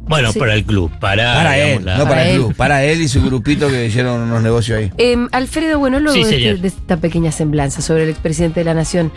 Bueno, 0.08 0.32
Sí. 0.32 0.38
para 0.40 0.54
el 0.54 0.64
club, 0.66 0.92
para, 1.00 1.34
Para 1.34 1.54
digamos, 1.54 1.80
él, 1.80 1.86
la- 1.86 1.98
no 1.98 2.04
para, 2.04 2.10
Para 2.16 2.24
el 2.26 2.30
él. 2.30 2.36
club, 2.42 2.56
para 2.56 2.84
él 2.84 3.02
y 3.02 3.08
su 3.08 3.24
grupito 3.24 3.68
que 3.70 3.88
hicieron 3.88 4.22
unos 4.22 4.44
negocios 4.44 4.78
ahí. 4.80 4.92
Em, 4.98 5.28
Alfredo, 5.32 5.80
bueno, 5.80 6.00
luego 6.00 6.16
Sí, 6.16 6.24
de, 6.24 6.50
este- 6.52 6.62
de 6.62 6.68
esta 6.68 6.98
pequeña 6.98 7.32
semblanza 7.32 7.82
sobre 7.82 8.04
el 8.04 8.10
expresidente 8.10 8.60
de 8.60 8.66
la 8.66 8.74
Nación, 8.76 9.12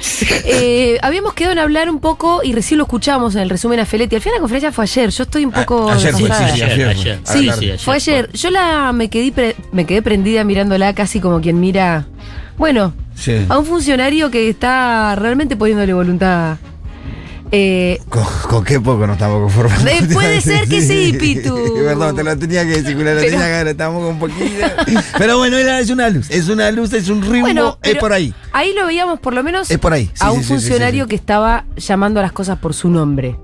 eh, 0.44 0.98
habíamos 1.02 1.34
quedado 1.34 1.52
en 1.52 1.58
hablar 1.58 1.90
un 1.90 2.00
poco 2.00 2.40
y 2.42 2.52
recién 2.52 2.78
lo 2.78 2.84
escuchamos 2.84 3.34
en 3.34 3.42
el 3.42 3.50
resumen 3.50 3.80
a 3.80 3.84
Feletti. 3.86 4.16
Al 4.16 4.22
final 4.22 4.36
la 4.36 4.40
conferencia 4.40 4.72
fue 4.72 4.84
ayer, 4.84 5.10
yo 5.10 5.22
estoy 5.24 5.44
un 5.44 5.52
poco. 5.52 5.90
A- 5.90 5.94
ayer 5.94 6.12
fue, 6.12 6.20
sí, 6.22 6.26
sí, 6.26 6.42
ayer, 6.62 6.70
ayer 6.70 6.76
fue. 6.76 7.00
ayer. 7.02 7.18
Sí, 7.24 7.42
claro. 7.44 7.58
sí, 7.60 7.64
ayer 7.66 7.78
fue 7.78 7.94
ayer. 7.96 8.30
Yo 8.32 8.50
la 8.50 8.92
me 8.92 9.10
quedé, 9.10 9.32
pre- 9.32 9.56
me 9.72 9.84
quedé 9.84 10.02
prendida 10.02 10.44
mirándola 10.44 10.94
casi 10.94 11.20
como 11.20 11.40
quien 11.40 11.60
mira. 11.60 12.06
Bueno, 12.56 12.92
Sí. 13.14 13.34
a 13.48 13.58
un 13.58 13.66
funcionario 13.66 14.30
que 14.30 14.48
está 14.48 15.14
realmente 15.16 15.56
poniéndole 15.56 15.92
voluntad. 15.92 16.56
Eh, 17.50 17.98
Con, 18.08 18.24
con 18.48 18.64
qué 18.64 18.78
poco 18.80 19.06
nos 19.06 19.16
estamos 19.16 19.40
conformando. 19.42 19.88
Eh, 19.90 20.02
puede 20.12 20.40
ser 20.42 20.68
que 20.68 20.82
sí, 20.82 21.14
Pitu. 21.18 21.54
Perdón, 21.84 22.14
te 22.16 22.24
lo 22.24 22.36
tenía 22.38 22.62
que 22.64 22.82
decir, 22.82 22.96
lo 22.96 23.04
Pero- 23.04 23.20
tenía 23.20 23.38
que 23.38 23.52
ver, 23.52 23.68
estamos 23.68 24.04
con 24.06 24.18
poquito. 24.18 24.66
Pero 25.18 25.38
bueno, 25.38 25.56
es 25.56 25.90
una 25.90 26.10
luz, 26.10 26.30
es 26.30 26.48
una 26.48 26.70
luz, 26.70 26.92
es 26.92 27.08
un 27.08 27.22
ritmo, 27.22 27.40
bueno, 27.40 27.78
es 27.82 27.96
por 27.96 28.12
ahí. 28.12 28.34
Ahí 28.52 28.74
lo 28.74 28.86
veíamos 28.86 29.18
por 29.20 29.32
lo 29.34 29.42
menos 29.42 29.70
Es 29.70 29.78
por 29.78 29.92
ahí. 29.92 30.06
Sí, 30.06 30.12
a 30.20 30.30
un 30.32 30.42
sí, 30.42 30.48
funcionario 30.48 31.04
sí. 31.04 31.08
que 31.10 31.16
estaba 31.16 31.64
llamando 31.76 32.20
a 32.20 32.22
las 32.22 32.32
cosas 32.32 32.58
por 32.58 32.74
su 32.74 32.90
nombre. 32.90 33.36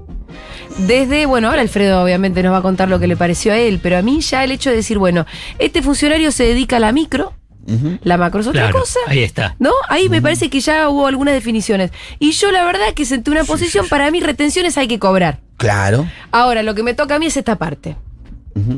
Desde, 0.78 1.26
bueno, 1.26 1.48
ahora 1.48 1.60
Alfredo 1.62 2.02
obviamente 2.02 2.42
nos 2.42 2.52
va 2.52 2.58
a 2.58 2.62
contar 2.62 2.88
lo 2.88 2.98
que 2.98 3.06
le 3.06 3.16
pareció 3.16 3.52
a 3.52 3.56
él, 3.56 3.78
pero 3.82 3.96
a 3.96 4.02
mí 4.02 4.20
ya 4.20 4.42
el 4.42 4.50
hecho 4.50 4.70
de 4.70 4.76
decir, 4.76 4.98
bueno, 4.98 5.24
este 5.58 5.82
funcionario 5.82 6.32
se 6.32 6.44
dedica 6.44 6.76
a 6.76 6.80
la 6.80 6.90
micro, 6.92 7.32
La 8.02 8.16
macro 8.16 8.40
es 8.40 8.46
otra 8.46 8.62
Claro, 8.62 8.80
cosa. 8.80 8.98
ahí 9.06 9.22
está. 9.22 9.56
¿No? 9.58 9.72
Ahí 9.88 10.08
me 10.08 10.20
parece 10.20 10.50
que 10.50 10.60
ya 10.60 10.88
hubo 10.88 11.06
algunas 11.06 11.34
definiciones. 11.34 11.90
Y 12.18 12.32
yo 12.32 12.50
la 12.52 12.64
verdad 12.64 12.92
que 12.94 13.04
senté 13.04 13.30
una 13.30 13.44
posición, 13.44 13.88
para 13.88 14.10
mí 14.10 14.20
retenciones 14.20 14.76
hay 14.78 14.88
que 14.88 14.98
cobrar. 14.98 15.40
Claro. 15.56 16.08
Ahora, 16.30 16.62
lo 16.62 16.74
que 16.74 16.82
me 16.82 16.94
toca 16.94 17.14
a 17.14 17.18
mí 17.18 17.26
es 17.26 17.36
esta 17.36 17.56
parte. 17.56 17.96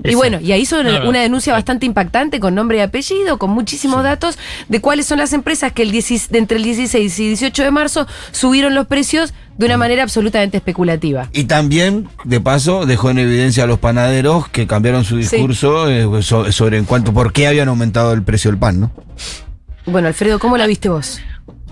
Y 0.04 0.14
bueno, 0.14 0.40
y 0.40 0.52
ahí 0.52 0.62
hizo 0.62 0.82
No, 0.82 1.00
no, 1.00 1.08
una 1.10 1.20
denuncia 1.20 1.52
bastante 1.52 1.84
impactante 1.84 2.40
con 2.40 2.54
nombre 2.54 2.78
y 2.78 2.80
apellido, 2.80 3.38
con 3.38 3.50
muchísimos 3.50 4.02
datos 4.02 4.38
de 4.68 4.80
cuáles 4.80 5.04
son 5.06 5.18
las 5.18 5.32
empresas 5.34 5.72
que 5.72 5.82
el 5.82 5.90
16 5.90 6.30
de 6.30 6.38
entre 6.38 6.56
el 6.56 6.62
16 6.64 7.18
y 7.20 7.26
18 7.28 7.62
de 7.62 7.70
marzo 7.70 8.06
subieron 8.30 8.74
los 8.74 8.86
precios 8.86 9.34
de 9.58 9.66
una 9.66 9.76
manera 9.76 10.02
absolutamente 10.02 10.56
especulativa. 10.56 11.28
Y 11.32 11.44
también, 11.44 12.08
de 12.24 12.40
paso, 12.40 12.86
dejó 12.86 13.10
en 13.10 13.18
evidencia 13.18 13.64
a 13.64 13.66
los 13.66 13.78
panaderos 13.78 14.48
que 14.48 14.66
cambiaron 14.66 15.04
su 15.04 15.16
discurso 15.18 15.90
eh, 15.90 16.22
so- 16.22 16.50
sobre 16.52 16.78
en 16.78 16.84
cuanto 16.86 17.12
por 17.12 17.32
qué 17.32 17.46
habían 17.46 17.68
aumentado 17.68 18.12
el 18.14 18.22
precio 18.22 18.50
del 18.50 18.58
pan, 18.58 18.80
¿no? 18.80 18.90
Bueno, 19.84 20.08
Alfredo, 20.08 20.38
¿cómo 20.38 20.56
la 20.56 20.66
viste 20.66 20.88
vos? 20.88 21.20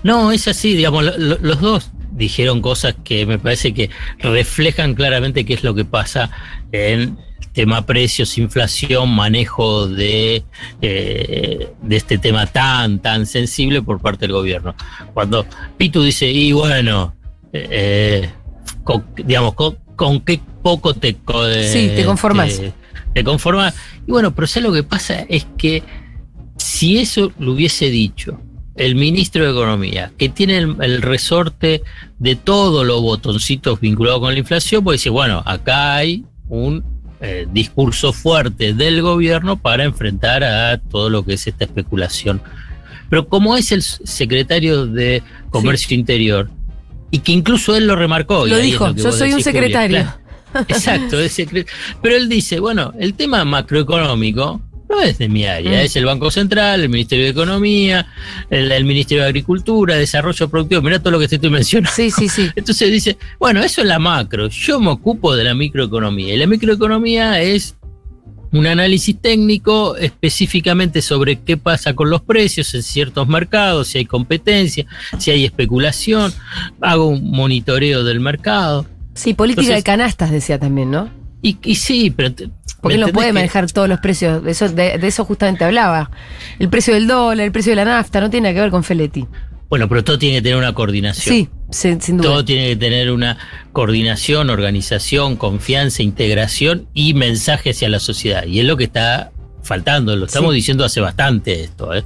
No, 0.03 0.31
es 0.31 0.47
así, 0.47 0.75
digamos, 0.75 1.03
lo- 1.03 1.17
lo- 1.17 1.37
los 1.41 1.59
dos 1.59 1.91
dijeron 2.15 2.61
cosas 2.61 2.95
que 3.03 3.25
me 3.25 3.37
parece 3.37 3.73
que 3.73 3.89
reflejan 4.19 4.93
claramente 4.95 5.45
qué 5.45 5.53
es 5.53 5.63
lo 5.63 5.75
que 5.75 5.85
pasa 5.85 6.31
en 6.71 7.17
tema 7.53 7.85
precios, 7.85 8.37
inflación, 8.37 9.09
manejo 9.15 9.87
de, 9.87 10.43
eh, 10.81 11.69
de 11.81 11.95
este 11.95 12.17
tema 12.17 12.45
tan, 12.47 12.99
tan 12.99 13.25
sensible 13.25 13.81
por 13.81 14.01
parte 14.01 14.21
del 14.25 14.33
gobierno. 14.33 14.75
Cuando 15.13 15.45
Pitu 15.77 16.03
dice, 16.03 16.29
y 16.29 16.51
bueno, 16.51 17.15
eh, 17.53 18.29
con- 18.83 19.05
digamos, 19.15 19.53
con, 19.53 19.77
con 19.95 20.19
qué 20.21 20.39
poco 20.61 20.93
te, 20.93 21.15
co- 21.15 21.47
Sí, 21.63 21.91
te 21.95 22.03
conformas. 22.03 22.59
Te, 22.59 22.73
te 23.13 23.23
conformas. 23.23 23.73
Y 24.05 24.11
bueno, 24.11 24.35
pero 24.35 24.47
¿sabes 24.47 24.67
lo 24.67 24.73
que 24.75 24.83
pasa? 24.83 25.25
Es 25.29 25.47
que 25.57 25.81
si 26.57 26.97
eso 26.97 27.31
lo 27.39 27.53
hubiese 27.53 27.89
dicho 27.89 28.37
el 28.75 28.95
ministro 28.95 29.45
de 29.45 29.51
Economía, 29.51 30.11
que 30.17 30.29
tiene 30.29 30.57
el, 30.57 30.75
el 30.81 31.01
resorte 31.01 31.81
de 32.19 32.35
todos 32.35 32.85
los 32.85 33.01
botoncitos 33.01 33.79
vinculados 33.79 34.19
con 34.19 34.33
la 34.33 34.39
inflación, 34.39 34.83
pues 34.83 35.01
dice, 35.01 35.09
bueno, 35.09 35.41
acá 35.45 35.95
hay 35.95 36.25
un 36.49 36.83
eh, 37.21 37.47
discurso 37.51 38.11
fuerte 38.11 38.73
del 38.73 39.01
gobierno 39.01 39.57
para 39.57 39.85
enfrentar 39.85 40.43
a 40.43 40.77
todo 40.77 41.09
lo 41.09 41.23
que 41.23 41.33
es 41.33 41.47
esta 41.47 41.63
especulación. 41.63 42.41
Pero 43.09 43.27
como 43.27 43.55
es 43.55 43.71
el 43.71 43.81
secretario 43.81 44.85
de 44.85 45.23
Comercio 45.49 45.95
Interior, 45.95 46.49
y 47.11 47.19
que 47.19 47.31
incluso 47.31 47.75
él 47.75 47.87
lo 47.87 47.95
remarcó. 47.95 48.45
Lo 48.45 48.57
dijo, 48.57 48.93
yo 48.93 49.11
soy 49.13 49.29
un 49.29 49.37
decís, 49.37 49.45
secretario. 49.45 49.99
claro. 49.99 50.65
Exacto, 50.67 51.19
es 51.19 51.41
pero 52.01 52.15
él 52.15 52.29
dice, 52.29 52.59
bueno, 52.59 52.93
el 52.99 53.13
tema 53.13 53.43
macroeconómico 53.45 54.61
no 54.89 55.01
es 55.01 55.17
de 55.17 55.27
mi 55.29 55.45
área, 55.45 55.71
Mm. 55.71 55.85
es 55.85 55.95
el 55.95 56.05
Banco 56.05 56.29
Central, 56.31 56.81
el 56.81 56.89
Ministerio 56.89 57.25
de 57.25 57.31
Economía, 57.31 58.05
el, 58.49 58.71
el 58.71 58.85
Ministerio 58.85 59.23
de 59.23 59.29
Agricultura, 59.29 59.95
Desarrollo 59.95 60.47
Productivo, 60.49 60.81
mira 60.81 60.99
todo 60.99 61.11
lo 61.11 61.19
que 61.19 61.27
te 61.27 61.35
estoy 61.35 61.49
mencionando. 61.49 61.91
Sí, 61.95 62.11
sí, 62.11 62.29
sí. 62.29 62.49
Entonces 62.55 62.91
dice, 62.91 63.17
bueno, 63.39 63.61
eso 63.63 63.81
es 63.81 63.87
la 63.87 63.99
macro, 63.99 64.47
yo 64.47 64.79
me 64.79 64.89
ocupo 64.89 65.35
de 65.35 65.43
la 65.43 65.55
microeconomía, 65.55 66.33
y 66.33 66.37
la 66.37 66.47
microeconomía 66.47 67.41
es 67.41 67.75
un 68.51 68.67
análisis 68.67 69.19
técnico 69.19 69.97
específicamente 69.97 71.01
sobre 71.01 71.41
qué 71.41 71.57
pasa 71.57 71.93
con 71.93 72.09
los 72.09 72.21
precios 72.21 72.73
en 72.73 72.83
ciertos 72.83 73.27
mercados, 73.27 73.87
si 73.89 73.97
hay 73.97 74.05
competencia, 74.05 74.85
si 75.17 75.31
hay 75.31 75.43
especulación, 75.43 76.31
hago 76.79 77.07
un 77.07 77.31
monitoreo 77.31 78.03
del 78.05 78.19
mercado. 78.21 78.85
Sí, 79.13 79.33
política 79.33 79.61
Entonces- 79.61 79.83
de 79.83 79.83
canastas, 79.83 80.31
decía 80.31 80.57
también, 80.59 80.91
¿no? 80.91 81.09
Y, 81.47 81.57
y 81.63 81.75
sí, 81.75 82.09
pero... 82.09 82.33
te- 82.33 82.49
Porque 82.81 82.97
no 82.97 83.07
¿me 83.07 83.13
puede 83.13 83.27
que- 83.27 83.33
manejar 83.33 83.71
todos 83.71 83.87
los 83.87 83.99
precios. 83.99 84.43
De 84.43 84.51
eso, 84.51 84.67
de, 84.69 84.97
de 84.97 85.07
eso 85.07 85.25
justamente 85.25 85.63
hablaba. 85.63 86.09
El 86.59 86.69
precio 86.69 86.93
del 86.93 87.05
dólar, 87.07 87.45
el 87.45 87.51
precio 87.51 87.71
de 87.71 87.75
la 87.77 87.85
nafta, 87.85 88.19
no 88.19 88.29
tiene 88.29 88.45
nada 88.49 88.55
que 88.55 88.61
ver 88.61 88.71
con 88.71 88.83
Feletti. 88.83 89.25
Bueno, 89.69 89.87
pero 89.89 90.03
todo 90.03 90.17
tiene 90.17 90.37
que 90.37 90.41
tener 90.43 90.57
una 90.57 90.73
coordinación. 90.73 91.35
Sí, 91.35 91.49
sin, 91.71 91.99
sin 92.01 92.17
duda. 92.17 92.29
Todo 92.29 92.45
tiene 92.45 92.67
que 92.69 92.75
tener 92.75 93.11
una 93.11 93.37
coordinación, 93.73 94.49
organización, 94.49 95.35
confianza, 95.35 96.01
integración 96.03 96.87
y 96.93 97.13
mensaje 97.13 97.71
hacia 97.71 97.89
la 97.89 97.99
sociedad. 97.99 98.45
Y 98.45 98.59
es 98.59 98.65
lo 98.65 98.77
que 98.77 98.85
está 98.85 99.31
faltando. 99.63 100.15
Lo 100.15 100.25
estamos 100.25 100.51
Sí. 100.51 100.55
diciendo 100.57 100.85
hace 100.85 101.01
bastante 101.01 101.63
esto. 101.63 101.93
¿eh? 101.93 102.03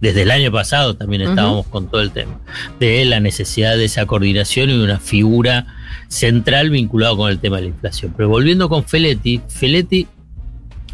Desde 0.00 0.22
el 0.22 0.30
año 0.30 0.52
pasado 0.52 0.96
también 0.96 1.22
estábamos 1.22 1.66
con 1.66 1.90
todo 1.90 2.00
el 2.02 2.10
tema 2.12 2.38
de 2.78 3.04
la 3.04 3.20
necesidad 3.20 3.76
de 3.76 3.86
esa 3.86 4.06
coordinación 4.06 4.70
y 4.70 4.78
de 4.78 4.84
una 4.84 5.00
figura 5.00 5.66
central 6.08 6.70
vinculada 6.70 7.16
con 7.16 7.30
el 7.30 7.38
tema 7.38 7.56
de 7.56 7.62
la 7.62 7.68
inflación. 7.68 8.14
Pero 8.16 8.28
volviendo 8.28 8.68
con 8.68 8.84
Feletti, 8.84 9.40
Feletti 9.48 10.06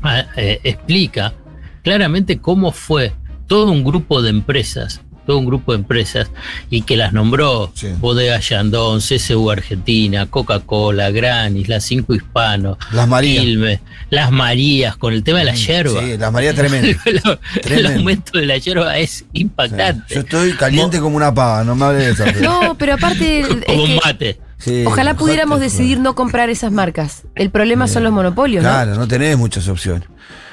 ah, 0.03 0.25
eh, 0.37 0.61
explica 0.65 1.35
claramente 1.83 2.39
cómo 2.39 2.73
fue 2.73 3.13
todo 3.47 3.71
un 3.71 3.85
grupo 3.85 4.23
de 4.23 4.31
empresas, 4.31 5.03
todo 5.27 5.39
un 5.39 5.47
grupo 5.47 5.73
de 5.73 5.79
empresas, 5.79 6.31
y 6.71 6.83
que 6.83 6.97
las 6.97 7.13
nombró 7.13 7.73
Bodega 8.01 8.41
Yandón, 8.41 9.01
CSU 9.01 9.51
Argentina, 9.51 10.27
Coca-Cola, 10.27 11.11
Granis, 11.11 11.69
las 11.69 11.85
Cinco 11.85 12.15
Hispanos, 12.15 12.79
Las 12.93 13.09
Marías. 13.09 13.81
Las 14.11 14.31
Marías, 14.31 14.97
con 14.97 15.13
el 15.13 15.23
tema 15.23 15.41
de 15.41 15.45
la 15.45 15.55
yerba. 15.55 16.01
Sí, 16.01 16.17
las 16.17 16.33
Marías 16.33 16.55
tremendo. 16.55 16.99
el, 17.65 17.87
aumento 17.87 18.39
de 18.39 18.47
la 18.47 18.59
yerba 18.59 18.99
es 18.99 19.25
impactante. 19.33 20.15
Yo 20.15 20.21
estoy 20.21 20.53
caliente 20.53 21.01
como 21.01 21.17
una 21.17 21.33
pava, 21.33 21.65
no 21.65 21.75
me 21.75 21.85
hables 21.85 22.19
de 22.19 22.25
eso. 22.25 22.41
No, 22.43 22.77
pero 22.79 22.95
aparte. 22.95 23.41
es 23.41 23.47
Como 23.67 23.83
un 23.83 23.89
que 23.89 24.01
mate. 24.05 24.39
Sí, 24.59 24.85
ojalá 24.87 25.15
pudiéramos 25.15 25.61
decidir 25.61 26.01
no 26.01 26.15
comprar 26.15 26.51
esas 26.51 26.73
marcas. 26.73 27.23
El 27.35 27.51
problema 27.51 27.89
son 27.89 28.05
los 28.05 28.13
monopolios, 28.13 28.63
¿no? 28.63 28.71
Claro, 28.71 28.95
no 28.95 29.09
tenés 29.09 29.37
muchas 29.37 29.69
opciones. 29.69 30.09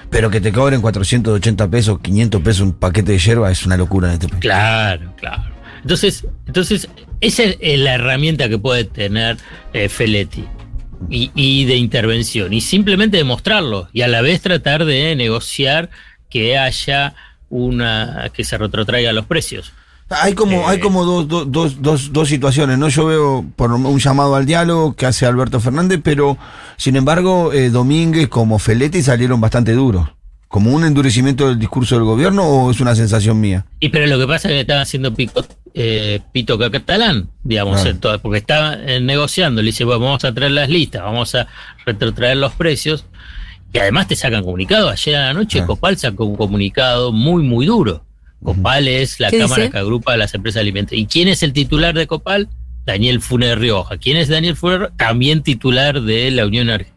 Pero 0.10 0.29
que 0.29 0.41
te 0.41 0.51
cobren 0.51 0.81
480 0.81 1.70
pesos, 1.70 2.00
500 2.01 2.41
pesos 2.41 2.62
un 2.62 2.74
paquete 2.74 3.13
de 3.13 3.20
hierba 3.20 3.50
es 3.50 3.65
una 3.65 3.77
locura 3.77 4.10
en 4.10 4.13
este 4.15 4.27
país. 4.27 4.41
Claro, 4.41 5.13
claro. 5.17 5.43
Entonces, 5.81 6.27
entonces 6.46 6.89
esa 7.22 7.43
es 7.43 7.79
la 7.79 7.96
herramienta 7.96 8.50
que 8.50 8.58
puede 8.58 8.84
tener 8.84 9.38
eh, 9.74 9.88
Feletti 9.88 10.43
y, 11.10 11.31
y 11.34 11.65
de 11.65 11.77
intervención. 11.77 12.51
Y 12.51 12.62
simplemente 12.62 13.17
demostrarlo 13.17 13.88
y 13.93 14.01
a 14.01 14.08
la 14.08 14.22
vez 14.22 14.41
tratar 14.41 14.84
de 14.86 15.15
negociar 15.15 15.89
que 16.29 16.58
haya 16.58 17.15
una 17.50 18.31
que 18.34 18.43
se 18.43 18.58
retrotraiga 18.58 19.13
los 19.13 19.25
precios. 19.25 19.74
Hay 20.19 20.33
como, 20.33 20.67
hay 20.67 20.79
como 20.79 21.05
dos, 21.05 21.27
dos, 21.27 21.51
dos, 21.51 21.81
dos, 21.81 22.11
dos 22.13 22.27
situaciones, 22.27 22.77
¿no? 22.77 22.89
Yo 22.89 23.05
veo 23.05 23.45
por 23.55 23.71
un 23.71 23.99
llamado 23.99 24.35
al 24.35 24.45
diálogo 24.45 24.93
que 24.95 25.05
hace 25.05 25.25
Alberto 25.25 25.59
Fernández, 25.59 25.99
pero 26.03 26.37
sin 26.77 26.95
embargo, 26.97 27.53
eh, 27.53 27.69
Domínguez 27.69 28.27
como 28.27 28.59
Feletti 28.59 29.01
salieron 29.01 29.39
bastante 29.39 29.73
duros. 29.73 30.09
¿Como 30.47 30.71
un 30.71 30.83
endurecimiento 30.83 31.47
del 31.47 31.57
discurso 31.57 31.95
del 31.95 32.03
gobierno 32.03 32.43
o 32.43 32.71
es 32.71 32.81
una 32.81 32.93
sensación 32.93 33.39
mía? 33.39 33.65
Y 33.79 33.87
pero 33.87 34.05
lo 34.07 34.19
que 34.19 34.27
pasa 34.27 34.49
es 34.49 34.55
que 34.55 34.59
estaban 34.61 34.81
haciendo 34.81 35.13
pico, 35.13 35.45
eh, 35.73 36.19
pito 36.33 36.59
catalán, 36.59 37.29
digamos, 37.41 37.75
Claro. 37.75 37.89
en 37.91 37.99
todo- 38.01 38.19
porque 38.19 38.39
estaban 38.39 38.89
eh, 38.89 38.99
negociando, 38.99 39.61
le 39.61 39.67
dice, 39.67 39.85
bueno, 39.85 40.01
vamos 40.01 40.25
a 40.25 40.33
traer 40.33 40.51
las 40.51 40.67
listas, 40.67 41.03
vamos 41.03 41.33
a 41.35 41.47
retrotraer 41.85 42.35
los 42.35 42.51
precios, 42.51 43.05
y 43.71 43.79
además 43.79 44.09
te 44.09 44.17
sacan 44.17 44.43
comunicado. 44.43 44.89
Ayer 44.89 45.15
a 45.15 45.27
la 45.27 45.33
noche 45.33 45.63
Copal 45.65 45.97
sacó 45.97 46.25
un 46.25 46.35
comunicado 46.35 47.13
muy, 47.13 47.43
muy 47.43 47.65
duro. 47.65 48.03
Copal 48.43 48.88
es 48.88 49.19
la 49.19 49.29
¿Qué 49.29 49.39
cámara 49.39 49.62
dice? 49.63 49.71
que 49.71 49.77
agrupa 49.77 50.13
a 50.13 50.17
las 50.17 50.33
empresas 50.33 50.62
alimentarias. 50.62 51.03
¿Y 51.03 51.07
quién 51.07 51.27
es 51.27 51.43
el 51.43 51.53
titular 51.53 51.93
de 51.93 52.07
Copal? 52.07 52.50
Daniel 52.86 53.21
Funes 53.21 53.57
Rioja. 53.57 53.98
¿Quién 53.98 54.17
es 54.17 54.27
Daniel 54.29 54.55
Funes 54.55 54.79
Rioja? 54.79 54.93
También 54.98 55.43
titular 55.43 56.01
de 56.01 56.31
la 56.31 56.45
Unión 56.48 56.69
Ar- 56.69 56.88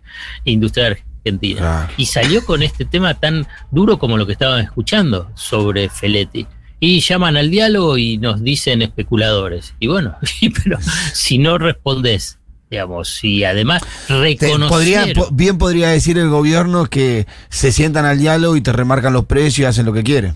Industrial 0.45 0.97
Argentina. 1.27 1.91
Y 1.97 2.07
salió 2.07 2.45
con 2.45 2.63
este 2.63 2.85
tema 2.85 3.15
tan 3.15 3.47
duro 3.71 3.99
como 3.99 4.17
lo 4.17 4.27
que 4.27 4.33
estaban 4.33 4.61
escuchando 4.65 5.31
sobre 5.35 5.89
Feletti. 5.89 6.47
Y 6.81 7.01
llaman 7.01 7.37
al 7.37 7.51
diálogo 7.51 7.97
y 7.99 8.19
nos 8.19 8.43
dicen 8.43 8.83
especuladores. 8.83 9.75
Y 9.81 9.87
bueno, 9.87 10.17
pero 10.65 10.79
si 11.13 11.39
no 11.39 11.57
respondes, 11.59 12.39
digamos, 12.71 13.23
y 13.25 13.45
además 13.45 13.83
po- 15.15 15.29
bien 15.33 15.57
podría 15.59 15.89
decir 15.89 16.19
el 16.19 16.29
gobierno 16.29 16.87
que 16.87 17.27
se 17.49 17.73
sientan 17.73 18.05
al 18.07 18.19
diálogo 18.19 18.57
y 18.57 18.61
te 18.61 18.73
remarcan 18.73 19.13
los 19.13 19.27
precios 19.27 19.59
y 19.61 19.65
hacen 19.65 19.87
lo 19.87 19.93
que 19.93 20.03
quieren. 20.03 20.35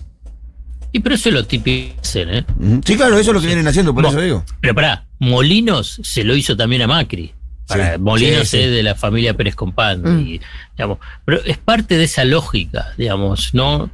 Y 0.91 0.99
pero 0.99 1.15
eso 1.15 1.29
es 1.29 1.35
lo 1.35 1.45
típico 1.45 1.93
¿eh? 2.15 2.43
Sí, 2.85 2.95
claro, 2.95 3.17
eso 3.19 3.29
es 3.31 3.33
lo 3.35 3.41
que 3.41 3.47
vienen 3.47 3.67
haciendo, 3.67 3.93
por 3.93 4.03
Mo- 4.03 4.09
eso 4.09 4.21
digo. 4.21 4.43
Pero 4.61 4.73
pará, 4.75 5.05
Molinos 5.19 5.99
se 6.03 6.23
lo 6.23 6.35
hizo 6.35 6.55
también 6.57 6.81
a 6.81 6.87
Macri. 6.87 7.33
Para- 7.67 7.93
Sí, 7.95 7.99
Molinos 8.01 8.47
sí, 8.47 8.57
sí. 8.57 8.63
es 8.63 8.71
de 8.71 8.81
la 8.83 8.95
familia 8.95 9.35
Pérez 9.35 9.55
Compán. 9.55 10.01
Mm. 10.01 10.19
y, 10.27 10.41
digamos, 10.75 10.97
pero 11.25 11.43
es 11.45 11.57
parte 11.57 11.97
de 11.97 12.05
esa 12.05 12.25
lógica, 12.25 12.87
digamos, 12.97 13.53
¿no? 13.53 13.91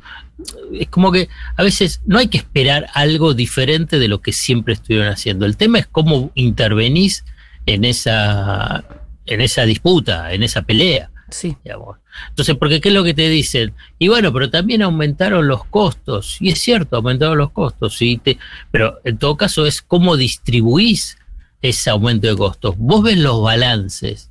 Es 0.73 0.87
como 0.89 1.11
que 1.11 1.27
a 1.57 1.63
veces 1.63 2.01
no 2.05 2.17
hay 2.19 2.27
que 2.27 2.37
esperar 2.37 2.87
algo 2.93 3.33
diferente 3.33 3.99
de 3.99 4.07
lo 4.07 4.21
que 4.21 4.31
siempre 4.33 4.73
estuvieron 4.73 5.07
haciendo. 5.09 5.45
El 5.45 5.57
tema 5.57 5.79
es 5.79 5.87
cómo 5.87 6.31
intervenís 6.35 7.23
en 7.65 7.83
esa, 7.85 8.83
en 9.25 9.41
esa 9.41 9.63
disputa, 9.65 10.31
en 10.33 10.43
esa 10.43 10.61
pelea. 10.61 11.09
Sí. 11.29 11.58
digamos. 11.63 11.98
Entonces, 12.29 12.55
porque 12.55 12.79
¿qué 12.82 12.89
es 12.89 12.96
lo 12.96 13.03
que 13.03 13.13
te 13.13 13.27
dicen? 13.29 13.74
Y 14.00 14.08
bueno, 14.08 14.32
pero 14.32 14.50
también 14.50 14.82
aumentaron 14.82 15.48
los 15.48 15.65
costos. 15.65 16.38
Y 16.39 16.50
es 16.50 16.60
cierto, 16.62 16.98
aumentaron 16.98 17.38
los 17.38 17.51
costos. 17.51 17.98
¿sí? 17.98 18.20
Te- 18.24 18.38
pero 18.72 19.00
en 19.03 19.17
todo 19.17 19.36
caso 19.38 19.65
es 19.65 19.82
cómo 19.82 20.17
distribuís 20.17 21.17
ese 21.62 21.89
aumento 21.89 22.27
de 22.27 22.36
costos. 22.36 22.75
Vos 22.77 23.03
ves 23.03 23.17
los 23.17 23.41
balances 23.41 24.29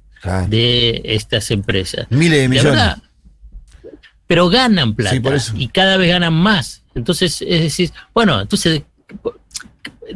de 0.49 1.03
estas 1.05 1.51
empresas. 1.51 2.07
Miles 2.11 2.39
de 2.41 2.49
millones. 2.49 2.73
verdad, 2.73 2.99
pero 4.27 4.49
ganan 4.49 4.95
plata 4.95 5.15
Sí, 5.17 5.21
por 5.21 5.35
eso. 5.35 5.53
y 5.57 5.69
cada 5.69 5.97
vez 5.99 6.09
ganan 6.09 6.33
más. 6.33 6.83
Entonces, 6.95 7.43
es 7.43 7.61
decir, 7.61 7.91
bueno, 8.15 8.41
entonces, 8.41 8.83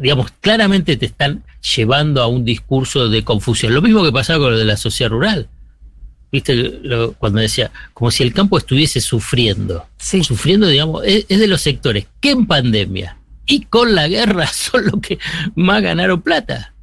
digamos, 0.00 0.30
claramente 0.40 0.96
te 0.96 1.06
están 1.06 1.42
llevando 1.76 2.22
a 2.22 2.26
un 2.28 2.44
discurso 2.44 3.08
de 3.08 3.24
confusión. 3.24 3.74
Lo 3.74 3.82
mismo 3.82 4.02
que 4.04 4.12
pasaba 4.12 4.38
con 4.38 4.52
lo 4.52 4.58
de 4.58 4.64
la 4.64 4.76
sociedad 4.76 5.10
rural. 5.10 5.48
¿Viste? 6.30 6.54
Lo- 6.82 7.12
cuando 7.14 7.40
decía, 7.40 7.70
como 7.94 8.10
si 8.10 8.22
el 8.22 8.34
campo 8.34 8.58
estuviese 8.58 9.00
sufriendo. 9.00 9.86
Sufriendo, 9.98 10.66
digamos, 10.66 11.02
es, 11.06 11.24
es 11.28 11.38
de 11.40 11.46
los 11.46 11.60
sectores 11.62 12.06
que 12.20 12.30
en 12.30 12.46
pandemia 12.46 13.16
y 13.46 13.62
con 13.62 13.94
la 13.94 14.08
guerra 14.08 14.46
son 14.52 14.84
los 14.86 15.00
que 15.00 15.18
más 15.54 15.82
ganaron 15.82 16.20
plata. 16.22 16.74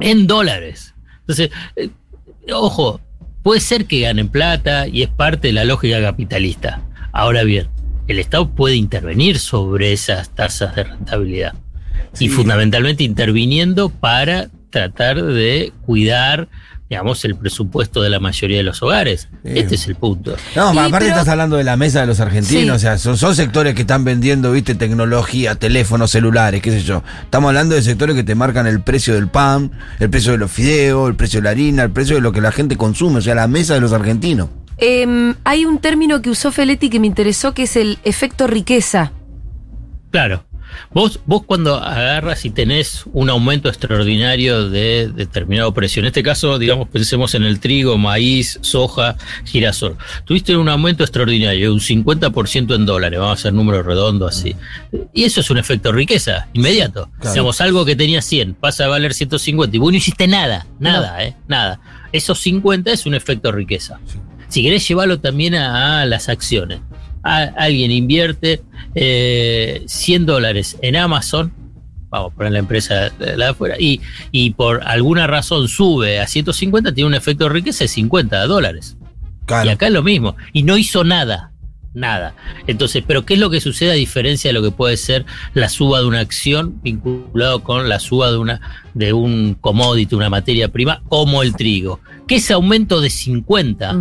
En 0.00 0.26
dólares. 0.26 0.94
Entonces, 1.20 1.50
eh, 1.76 1.90
ojo, 2.52 3.00
puede 3.42 3.60
ser 3.60 3.86
que 3.86 4.00
ganen 4.00 4.28
plata 4.28 4.88
y 4.88 5.02
es 5.02 5.08
parte 5.08 5.48
de 5.48 5.52
la 5.54 5.64
lógica 5.64 6.00
capitalista. 6.00 6.82
Ahora 7.12 7.44
bien, 7.44 7.68
el 8.08 8.18
Estado 8.18 8.50
puede 8.50 8.76
intervenir 8.76 9.38
sobre 9.38 9.92
esas 9.92 10.30
tasas 10.30 10.74
de 10.74 10.84
rentabilidad. 10.84 11.54
Y 12.20 12.28
fundamentalmente 12.28 13.02
interviniendo 13.04 13.88
para 13.88 14.48
tratar 14.70 15.22
de 15.22 15.72
cuidar, 15.86 16.48
digamos, 16.90 17.24
el 17.24 17.34
presupuesto 17.34 18.02
de 18.02 18.10
la 18.10 18.20
mayoría 18.20 18.58
de 18.58 18.62
los 18.62 18.82
hogares. 18.82 19.28
Este 19.42 19.74
es 19.76 19.86
el 19.88 19.94
punto. 19.96 20.36
No, 20.54 20.68
aparte 20.68 20.90
pero- 20.98 21.06
estás 21.06 21.28
hablando 21.28 21.56
de 21.56 21.64
la 21.64 21.76
mesa 21.76 22.00
de 22.02 22.06
los 22.06 22.20
argentinos, 22.20 22.64
Sí. 22.64 22.70
o 22.70 22.78
sea, 22.78 22.98
son, 22.98 23.16
son 23.16 23.34
sectores 23.34 23.74
que 23.74 23.80
están 23.82 24.04
vendiendo, 24.04 24.52
viste, 24.52 24.74
tecnología, 24.74 25.54
teléfonos, 25.54 26.10
celulares, 26.10 26.60
qué 26.62 26.70
sé 26.70 26.82
yo. 26.82 27.02
Estamos 27.22 27.48
hablando 27.48 27.74
de 27.74 27.82
sectores 27.82 28.14
que 28.14 28.22
te 28.22 28.34
marcan 28.34 28.66
el 28.66 28.80
precio 28.82 29.14
del 29.14 29.28
pan, 29.28 29.72
el 29.98 30.10
precio 30.10 30.32
de 30.32 30.38
los 30.38 30.50
fideos, 30.50 31.08
el 31.08 31.16
precio 31.16 31.40
de 31.40 31.44
la 31.44 31.50
harina, 31.50 31.82
el 31.82 31.90
precio 31.90 32.16
de 32.16 32.20
lo 32.20 32.32
que 32.32 32.40
la 32.42 32.52
gente 32.52 32.76
consume, 32.76 33.18
o 33.18 33.22
sea, 33.22 33.34
la 33.34 33.48
mesa 33.48 33.74
de 33.74 33.80
los 33.80 33.92
argentinos. 33.92 34.48
Em, 34.76 35.34
hay 35.44 35.64
un 35.64 35.78
término 35.78 36.20
que 36.20 36.30
usó 36.30 36.52
Feletti 36.52 36.90
que 36.90 37.00
me 37.00 37.06
interesó, 37.06 37.54
que 37.54 37.62
es 37.62 37.76
el 37.76 37.98
efecto 38.04 38.46
riqueza. 38.46 39.12
Claro. 40.10 40.44
Vos, 40.92 41.20
vos 41.26 41.42
cuando 41.44 41.76
agarras 41.76 42.44
y 42.44 42.50
tenés 42.50 43.04
un 43.12 43.30
aumento 43.30 43.68
extraordinario 43.68 44.68
de 44.68 45.08
determinado 45.08 45.72
precio, 45.74 46.00
en 46.00 46.06
este 46.06 46.22
caso, 46.22 46.58
digamos, 46.58 46.88
pensemos 46.88 47.34
en 47.34 47.44
el 47.44 47.60
trigo, 47.60 47.98
maíz, 47.98 48.58
soja, 48.62 49.16
girasol. 49.44 49.96
Tuviste 50.24 50.56
un 50.56 50.68
aumento 50.68 51.04
extraordinario, 51.04 51.72
un 51.72 51.80
50% 51.80 52.74
en 52.74 52.86
dólares, 52.86 53.18
vamos 53.18 53.38
a 53.38 53.40
hacer 53.40 53.52
número 53.52 53.82
redondo 53.82 54.26
así. 54.26 54.54
Y 55.12 55.24
eso 55.24 55.40
es 55.40 55.50
un 55.50 55.58
efecto 55.58 55.92
riqueza, 55.92 56.48
inmediato. 56.52 57.10
Claro. 57.18 57.32
Digamos, 57.32 57.60
algo 57.60 57.84
que 57.84 57.96
tenía 57.96 58.22
100 58.22 58.54
pasa 58.54 58.84
a 58.84 58.88
valer 58.88 59.14
150 59.14 59.76
y 59.76 59.78
vos 59.78 59.92
no 59.92 59.98
hiciste 59.98 60.26
nada, 60.26 60.66
nada, 60.78 61.22
¿eh? 61.24 61.36
Nada. 61.48 61.80
Esos 62.12 62.38
50 62.40 62.92
es 62.92 63.06
un 63.06 63.14
efecto 63.14 63.50
riqueza. 63.52 63.98
Si 64.48 64.62
querés 64.62 64.86
llevarlo 64.86 65.18
también 65.18 65.54
a, 65.54 66.02
a 66.02 66.06
las 66.06 66.28
acciones. 66.28 66.80
A- 67.24 67.52
alguien 67.56 67.90
invierte 67.90 68.62
eh, 68.94 69.82
100 69.86 70.26
dólares 70.26 70.76
en 70.82 70.96
Amazon, 70.96 71.52
vamos 72.10 72.32
a 72.32 72.34
poner 72.36 72.52
la 72.52 72.58
empresa 72.60 73.10
de 73.10 73.36
la 73.36 73.46
de 73.46 73.50
afuera, 73.50 73.76
y, 73.78 74.00
y 74.30 74.50
por 74.50 74.82
alguna 74.86 75.26
razón 75.26 75.66
sube 75.68 76.20
a 76.20 76.26
150, 76.28 76.92
tiene 76.94 77.08
un 77.08 77.14
efecto 77.14 77.44
de 77.44 77.50
riqueza 77.50 77.84
de 77.84 77.88
50 77.88 78.46
dólares. 78.46 78.96
Y 79.66 79.68
acá 79.70 79.86
es 79.88 79.92
lo 79.92 80.02
mismo. 80.02 80.36
Y 80.52 80.62
no 80.62 80.76
hizo 80.76 81.02
nada. 81.04 81.50
Nada. 81.92 82.34
Entonces, 82.66 83.04
pero 83.06 83.24
¿qué 83.24 83.34
es 83.34 83.40
lo 83.40 83.50
que 83.50 83.60
sucede 83.60 83.90
a 83.92 83.94
diferencia 83.94 84.48
de 84.48 84.52
lo 84.54 84.62
que 84.62 84.70
puede 84.72 84.96
ser 84.96 85.26
la 85.52 85.68
suba 85.68 86.00
de 86.00 86.06
una 86.06 86.20
acción 86.20 86.80
vinculado 86.82 87.62
con 87.62 87.88
la 87.88 88.00
suba 88.00 88.32
de 88.32 88.38
una 88.38 88.60
de 88.94 89.12
un 89.12 89.54
commodity, 89.60 90.14
una 90.16 90.28
materia 90.30 90.68
prima, 90.72 91.02
como 91.08 91.42
el 91.42 91.54
trigo? 91.54 92.00
Que 92.26 92.36
ese 92.36 92.52
aumento 92.52 93.00
de 93.00 93.10
50 93.10 93.92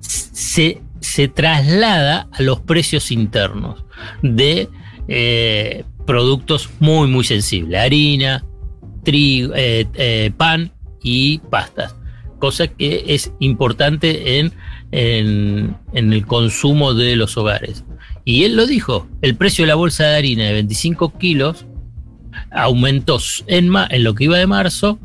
se, 0.00 0.82
se 1.00 1.28
traslada 1.28 2.28
a 2.32 2.42
los 2.42 2.60
precios 2.60 3.10
internos 3.10 3.84
de 4.22 4.68
eh, 5.08 5.84
productos 6.06 6.70
muy, 6.78 7.08
muy 7.08 7.24
sensibles. 7.24 7.80
Harina, 7.80 8.44
trigo, 9.02 9.54
eh, 9.54 9.86
eh, 9.94 10.30
pan 10.36 10.72
y 11.02 11.38
pastas. 11.50 11.96
Cosa 12.38 12.68
que 12.68 13.04
es 13.08 13.32
importante 13.38 14.38
en, 14.38 14.52
en, 14.92 15.76
el 15.92 16.26
consumo 16.26 16.94
de 16.94 17.16
los 17.16 17.36
hogares. 17.36 17.84
Y 18.24 18.44
él 18.44 18.56
lo 18.56 18.66
dijo, 18.66 19.08
el 19.20 19.36
precio 19.36 19.64
de 19.64 19.68
la 19.68 19.74
bolsa 19.74 20.04
de 20.04 20.16
harina 20.16 20.44
de 20.44 20.52
25 20.54 21.18
kilos 21.18 21.66
aumentó 22.50 23.18
en, 23.46 23.72
en 23.90 24.04
lo 24.04 24.14
que 24.14 24.24
iba 24.24 24.38
de 24.38 24.46
marzo 24.46 24.98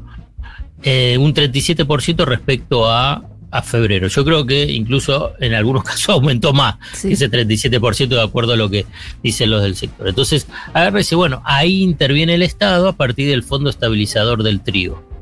un 0.86 1.34
37% 1.34 2.26
respecto 2.26 2.90
a, 2.90 3.28
a, 3.58 3.62
febrero. 3.62 4.08
Yo 4.08 4.24
creo 4.26 4.46
que 4.46 4.72
incluso 4.72 5.34
en 5.40 5.54
algunos 5.54 5.84
casos 5.86 6.10
aumentó 6.10 6.54
más 6.54 6.76
sí. 6.94 7.14
ese 7.14 7.30
37% 7.30 8.08
de 8.08 8.22
acuerdo 8.22 8.54
a 8.54 8.58
lo 8.58 8.70
que 8.70 8.86
dicen 9.24 9.50
los 9.52 9.62
del 9.62 9.76
sector. 9.76 10.08
Entonces, 10.08 10.48
agárrese, 10.74 11.16
bueno, 11.16 11.42
ahí 11.46 11.82
interviene 11.82 12.36
el 12.36 12.42
Estado 12.42 12.90
a 12.90 12.94
partir 12.94 13.30
del 13.30 13.44
Fondo 13.44 13.70
Estabilizador 13.70 14.44
del 14.44 14.62
Trigo 14.62 15.16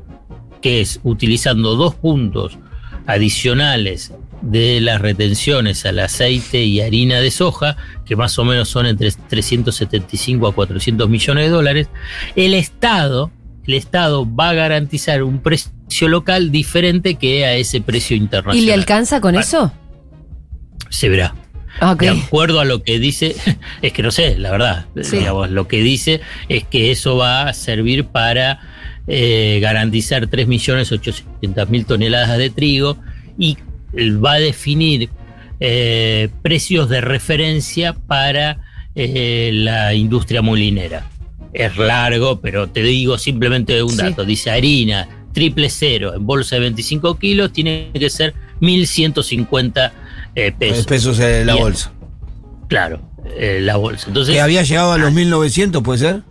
que 0.64 0.80
es 0.80 0.98
utilizando 1.02 1.76
dos 1.76 1.94
puntos 1.94 2.56
adicionales 3.06 4.14
de 4.40 4.80
las 4.80 4.98
retenciones 4.98 5.84
al 5.84 5.98
aceite 5.98 6.64
y 6.64 6.80
harina 6.80 7.20
de 7.20 7.30
soja, 7.30 7.76
que 8.06 8.16
más 8.16 8.38
o 8.38 8.46
menos 8.46 8.70
son 8.70 8.86
entre 8.86 9.10
375 9.10 10.46
a 10.46 10.54
400 10.54 11.06
millones 11.06 11.44
de 11.44 11.50
dólares, 11.50 11.88
el 12.34 12.54
Estado, 12.54 13.30
el 13.66 13.74
Estado 13.74 14.26
va 14.26 14.48
a 14.48 14.54
garantizar 14.54 15.22
un 15.22 15.42
precio 15.42 15.70
local 16.08 16.50
diferente 16.50 17.14
que 17.14 17.44
a 17.44 17.54
ese 17.54 17.80
precio 17.80 18.16
internacional. 18.16 18.62
¿Y 18.62 18.66
le 18.66 18.74
alcanza 18.74 19.20
con 19.20 19.32
bueno, 19.32 19.40
eso? 19.40 19.72
Se 20.90 21.08
verá. 21.08 21.34
Okay. 21.80 22.08
De 22.08 22.22
acuerdo 22.22 22.60
a 22.60 22.64
lo 22.64 22.82
que 22.82 22.98
dice, 22.98 23.34
es 23.82 23.92
que 23.92 24.02
no 24.02 24.10
sé, 24.10 24.38
la 24.38 24.50
verdad, 24.50 24.86
sí. 25.02 25.18
digamos, 25.18 25.50
lo 25.50 25.66
que 25.66 25.82
dice 25.82 26.20
es 26.48 26.64
que 26.64 26.90
eso 26.90 27.16
va 27.16 27.48
a 27.48 27.52
servir 27.52 28.04
para 28.04 28.60
eh, 29.06 29.58
garantizar 29.60 30.28
3.800.000 30.28 31.86
toneladas 31.86 32.38
de 32.38 32.50
trigo 32.50 32.96
y 33.38 33.58
va 33.94 34.34
a 34.34 34.38
definir 34.38 35.10
eh, 35.60 36.28
precios 36.42 36.88
de 36.88 37.00
referencia 37.00 37.92
para 37.92 38.60
eh, 38.94 39.50
la 39.52 39.94
industria 39.94 40.42
molinera. 40.42 41.08
Es 41.52 41.76
largo, 41.76 42.40
pero 42.40 42.68
te 42.68 42.82
digo 42.82 43.18
simplemente 43.18 43.82
un 43.82 43.96
dato. 43.96 44.22
Sí. 44.22 44.28
Dice 44.28 44.50
harina 44.50 45.08
triple 45.34 45.68
cero 45.68 46.14
en 46.14 46.24
bolsa 46.24 46.56
de 46.56 46.62
25 46.62 47.18
kilos 47.18 47.52
tiene 47.52 47.90
que 47.92 48.08
ser 48.08 48.32
1.150 48.62 49.92
eh, 50.34 50.52
pesos. 50.58 50.86
Pesos 50.86 51.18
en 51.20 51.46
la 51.46 51.56
bolsa. 51.56 51.92
Claro, 52.68 53.02
la 53.38 53.76
bolsa. 53.76 54.06
Entonces, 54.08 54.34
¿Que 54.34 54.40
había 54.40 54.62
llegado 54.62 54.92
a 54.92 54.98
los 54.98 55.12
1.900, 55.12 55.82
puede 55.82 55.98
ser? 55.98 56.22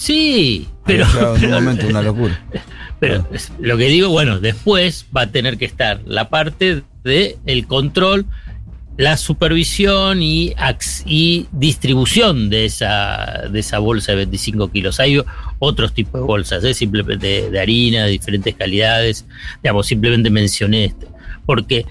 Sí, 0.00 0.66
pero. 0.86 1.04
en 1.36 1.44
un 1.44 1.50
momento 1.64 1.86
una 1.86 2.00
locura. 2.00 2.42
Pero 3.00 3.26
lo 3.58 3.78
que 3.78 3.86
digo, 3.86 4.10
bueno, 4.10 4.40
después 4.40 5.06
va 5.16 5.22
a 5.22 5.26
tener 5.28 5.56
que 5.56 5.64
estar 5.64 6.02
la 6.04 6.28
parte 6.28 6.82
de 7.02 7.38
el 7.46 7.66
control, 7.66 8.26
la 8.96 9.16
supervisión 9.16 10.22
y, 10.22 10.54
distribución 11.52 12.50
de 12.50 12.66
esa, 12.66 13.78
bolsa 13.78 14.12
de 14.12 14.16
25 14.16 14.70
kilos. 14.70 15.00
Hay 15.00 15.22
otros 15.58 15.94
tipos 15.94 16.20
de 16.20 16.26
bolsas, 16.26 16.64
¿eh? 16.64 16.74
simplemente 16.74 17.26
de, 17.26 17.50
de, 17.50 17.60
harina, 17.60 18.04
de 18.04 18.10
diferentes 18.10 18.54
calidades. 18.54 19.26
Digamos, 19.62 19.86
simplemente 19.86 20.28
mencioné 20.30 20.86
este. 20.86 21.06
Porque 21.46 21.86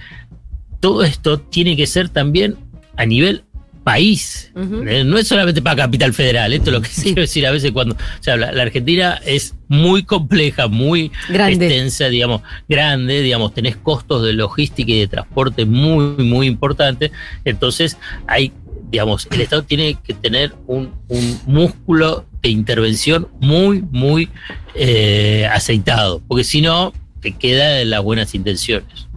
todo 0.80 1.04
esto 1.04 1.40
tiene 1.40 1.76
que 1.76 1.88
ser 1.88 2.10
también 2.10 2.58
a 2.96 3.06
nivel 3.06 3.44
país. 3.84 4.52
Uh 4.56 4.60
-huh. 4.60 5.06
No 5.06 5.18
es 5.18 5.28
solamente 5.28 5.62
para 5.62 5.84
Capital 5.84 6.14
Federal, 6.14 6.54
esto 6.54 6.70
es 6.70 6.74
lo 6.74 6.82
que 6.82 6.90
sí. 6.90 7.02
quiero 7.04 7.22
decir 7.22 7.46
a 7.46 7.52
veces 7.52 7.72
cuando. 7.72 7.96
O 7.96 8.24
sea, 8.24 8.38
la, 8.38 8.52
la, 8.52 8.64
Argentina 8.64 9.20
es 9.26 9.56
muy 9.68 10.04
compleja, 10.04 10.68
muy 10.68 11.12
grande. 11.30 11.66
extensa, 11.66 12.10
digamos, 12.10 12.42
grande, 12.68 13.22
digamos, 13.22 13.54
tenés 13.54 13.78
costos 13.78 14.24
de 14.24 14.34
logística 14.34 14.92
y 14.92 15.00
de 15.00 15.08
transporte 15.08 15.66
muy, 15.66 16.24
muy 16.24 16.48
importantes. 16.48 17.12
Entonces, 17.46 17.98
hay, 18.28 18.52
digamos, 18.92 19.28
el 19.32 19.42
Estado 19.42 19.64
tiene 19.64 19.98
que 20.04 20.14
tener 20.14 20.54
un, 20.68 20.92
un 21.08 21.40
músculo 21.46 22.26
de 22.42 22.50
intervención 22.50 23.28
muy, 23.40 23.82
muy 23.92 24.30
eh, 24.76 25.48
aceitado, 25.52 26.22
porque 26.28 26.44
si 26.44 26.62
no, 26.62 26.94
te 27.22 27.34
queda 27.34 27.82
en 27.82 27.90
las 27.90 28.02
buenas 28.02 28.34
intenciones. 28.34 29.09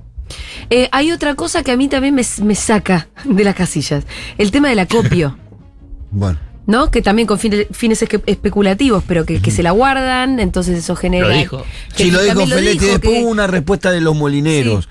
Eh, 0.75 0.89
hay 0.91 1.13
otra 1.13 1.35
cosa 1.35 1.63
que 1.63 1.71
a 1.71 1.77
mí 1.77 1.87
también 1.87 2.15
me, 2.15 2.23
me, 2.43 2.55
saca 2.55 3.09
de 3.25 3.45
las 3.45 3.55
casillas. 3.55 4.07
El 4.39 4.51
tema 4.51 4.71
del 4.71 4.79
acopio. 4.79 5.37
bueno. 6.11 6.39
¿No? 6.67 6.91
Que 6.91 7.03
también 7.03 7.29
con 7.29 7.39
fines, 7.39 7.67
fines 7.73 8.01
especulativos, 8.01 9.05
pero 9.07 9.27
que, 9.27 9.43
que, 9.43 9.51
se 9.51 9.63
la 9.63 9.73
guardan, 9.73 10.41
entonces 10.41 10.79
eso 10.79 10.97
genera. 10.97 11.29
Lo 11.29 11.35
dijo. 11.35 11.63
Sí, 11.95 12.11
lo 12.11 12.23
dijo 12.23 12.47
Feletti. 12.47 12.87
Después 12.87 13.21
hubo 13.21 13.29
una 13.29 13.47
respuesta 13.47 13.91
de 13.91 14.01
los 14.01 14.17
molineros. 14.17 14.85
Sí. 14.85 14.91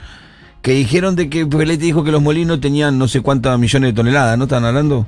Que 0.61 0.73
dijeron 0.73 1.15
de 1.15 1.31
que 1.31 1.47
Feletti 1.47 1.85
dijo 1.85 2.03
que 2.03 2.11
los 2.11 2.21
molinos 2.21 2.61
tenían 2.61 2.99
no 2.99 3.07
sé 3.07 3.21
cuántas 3.21 3.57
millones 3.57 3.89
de 3.89 3.93
toneladas, 3.95 4.37
¿no 4.37 4.43
están 4.43 4.63
hablando? 4.63 5.07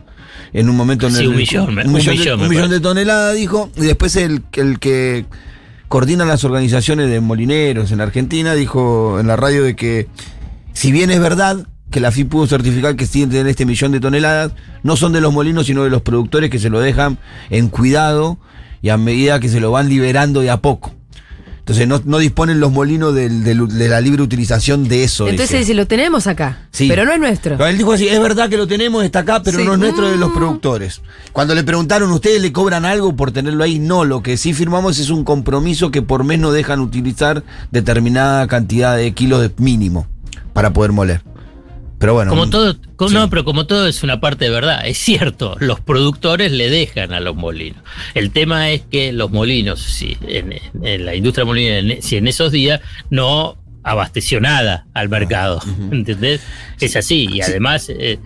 En 0.53 0.71
un 0.71 0.75
momento 0.75 1.05
en 1.05 1.13
sí, 1.13 1.21
el, 1.21 1.27
un 1.27 1.35
millón, 1.35 1.63
un, 1.65 1.69
un 1.69 1.93
millón, 1.93 2.17
millón, 2.17 2.39
de, 2.39 2.45
un 2.45 2.49
millón 2.49 2.69
de 2.71 2.79
toneladas, 2.79 3.35
dijo. 3.35 3.69
Y 3.75 3.81
después 3.81 4.15
el, 4.15 4.41
el 4.53 4.79
que 4.79 5.27
coordina 5.87 6.25
las 6.25 6.43
organizaciones 6.43 7.11
de 7.11 7.19
molineros 7.19 7.91
en 7.91 8.01
Argentina 8.01 8.55
dijo 8.55 9.19
en 9.19 9.27
la 9.27 9.35
radio 9.35 9.63
de 9.63 9.75
que 9.75 10.07
si 10.73 10.91
bien 10.91 11.11
es 11.11 11.19
verdad 11.19 11.67
que 11.91 11.99
la 11.99 12.11
FI 12.11 12.25
pudo 12.25 12.47
certificar 12.47 12.95
que 12.95 13.05
sí 13.05 13.25
tienen 13.27 13.47
este 13.47 13.65
millón 13.65 13.91
de 13.91 13.99
toneladas, 13.99 14.51
no 14.81 14.95
son 14.95 15.13
de 15.13 15.21
los 15.21 15.31
molinos, 15.31 15.67
sino 15.67 15.83
de 15.83 15.91
los 15.91 16.01
productores 16.01 16.49
que 16.49 16.59
se 16.59 16.69
lo 16.69 16.79
dejan 16.79 17.19
en 17.51 17.69
cuidado 17.69 18.39
y 18.81 18.89
a 18.89 18.97
medida 18.97 19.39
que 19.39 19.47
se 19.47 19.59
lo 19.59 19.71
van 19.71 19.89
liberando 19.89 20.41
de 20.41 20.49
a 20.49 20.57
poco. 20.57 20.93
Entonces 21.59 21.87
no, 21.87 22.01
no 22.03 22.17
disponen 22.17 22.59
los 22.59 22.73
molinos 22.73 23.15
de, 23.15 23.29
la 23.29 24.01
libre 24.01 24.21
utilización 24.21 24.89
de 24.89 25.05
eso. 25.05 25.29
Entonces 25.29 25.59
dice. 25.61 25.73
lo 25.75 25.87
tenemos 25.87 26.27
acá, 26.27 26.67
sí. 26.71 26.89
pero 26.89 27.05
no 27.05 27.13
es 27.13 27.19
nuestro. 27.19 27.65
Él 27.65 27.77
dijo 27.77 27.93
así, 27.93 28.05
es 28.05 28.19
verdad 28.19 28.49
que 28.49 28.57
lo 28.57 28.67
tenemos, 28.67 29.05
está 29.05 29.19
acá, 29.19 29.41
pero 29.41 29.59
sí. 29.59 29.63
no 29.63 29.73
es 29.73 29.79
nuestro 29.79 30.11
de 30.11 30.17
los 30.17 30.33
productores. 30.33 31.01
Cuando 31.31 31.55
le 31.55 31.63
preguntaron, 31.63 32.11
¿ustedes 32.11 32.41
le 32.41 32.51
cobran 32.51 32.83
algo 32.83 33.15
por 33.15 33.31
tenerlo 33.31 33.63
ahí? 33.63 33.79
No, 33.79 34.03
lo 34.03 34.21
que 34.21 34.35
sí 34.35 34.53
firmamos 34.53 34.99
es 34.99 35.09
un 35.09 35.23
compromiso 35.23 35.89
que 35.89 36.01
por 36.01 36.25
mes 36.25 36.39
no 36.39 36.51
dejan 36.51 36.81
utilizar 36.81 37.43
determinada 37.71 38.45
cantidad 38.47 38.97
de 38.97 39.13
kilos 39.13 39.39
de 39.39 39.51
mínimo 39.57 40.07
para 40.53 40.73
poder 40.73 40.91
moler. 40.91 41.21
Pero 41.99 42.15
bueno. 42.15 42.31
Como 42.31 42.49
todo, 42.49 42.75
como, 42.97 43.09
sí. 43.09 43.15
no, 43.15 43.29
pero 43.29 43.45
como 43.45 43.65
todo 43.65 43.87
es 43.87 44.03
una 44.03 44.19
parte 44.19 44.45
de 44.45 44.51
verdad. 44.51 44.85
Es 44.85 44.97
cierto, 44.97 45.55
los 45.59 45.79
productores 45.79 46.51
le 46.51 46.69
dejan 46.69 47.13
a 47.13 47.21
los 47.21 47.35
molinos. 47.35 47.81
El 48.13 48.31
tema 48.31 48.71
es 48.71 48.81
que 48.81 49.13
los 49.13 49.31
molinos, 49.31 49.79
si 49.79 50.17
en, 50.27 50.53
en 50.81 51.05
la 51.05 51.15
industria 51.15 51.45
molina, 51.45 51.95
si 52.01 52.17
en 52.17 52.27
esos 52.27 52.51
días 52.51 52.81
no 53.09 53.57
abasteció 53.83 54.41
nada 54.41 54.85
al 54.93 55.09
mercado. 55.09 55.61
Uh 55.65 55.69
-huh. 55.69 55.93
¿Entendés? 55.93 56.41
Es 56.79 56.95
así. 56.95 57.29
Y 57.31 57.41
además, 57.41 57.89
eh, 57.89 58.19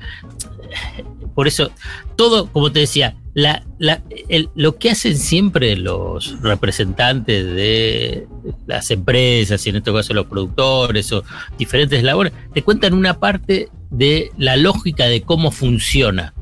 por 1.35 1.47
eso, 1.47 1.71
todo, 2.17 2.51
como 2.51 2.71
te 2.73 2.81
decía, 2.81 3.15
la, 3.33 3.63
la, 3.77 4.01
el, 4.27 4.49
lo 4.55 4.77
que 4.77 4.89
hacen 4.89 5.17
siempre 5.17 5.77
los 5.77 6.41
representantes 6.41 7.45
de 7.45 8.27
las 8.65 8.91
empresas, 8.91 9.65
y 9.65 9.69
en 9.69 9.77
este 9.77 9.93
caso 9.93 10.13
los 10.13 10.25
productores 10.25 11.11
o 11.13 11.23
diferentes 11.57 12.03
labores, 12.03 12.33
te 12.53 12.63
cuentan 12.63 12.93
una 12.93 13.19
parte 13.19 13.69
de 13.91 14.31
la 14.37 14.57
lógica 14.57 15.05
de 15.05 15.21
cómo 15.21 15.51
funciona 15.51 16.33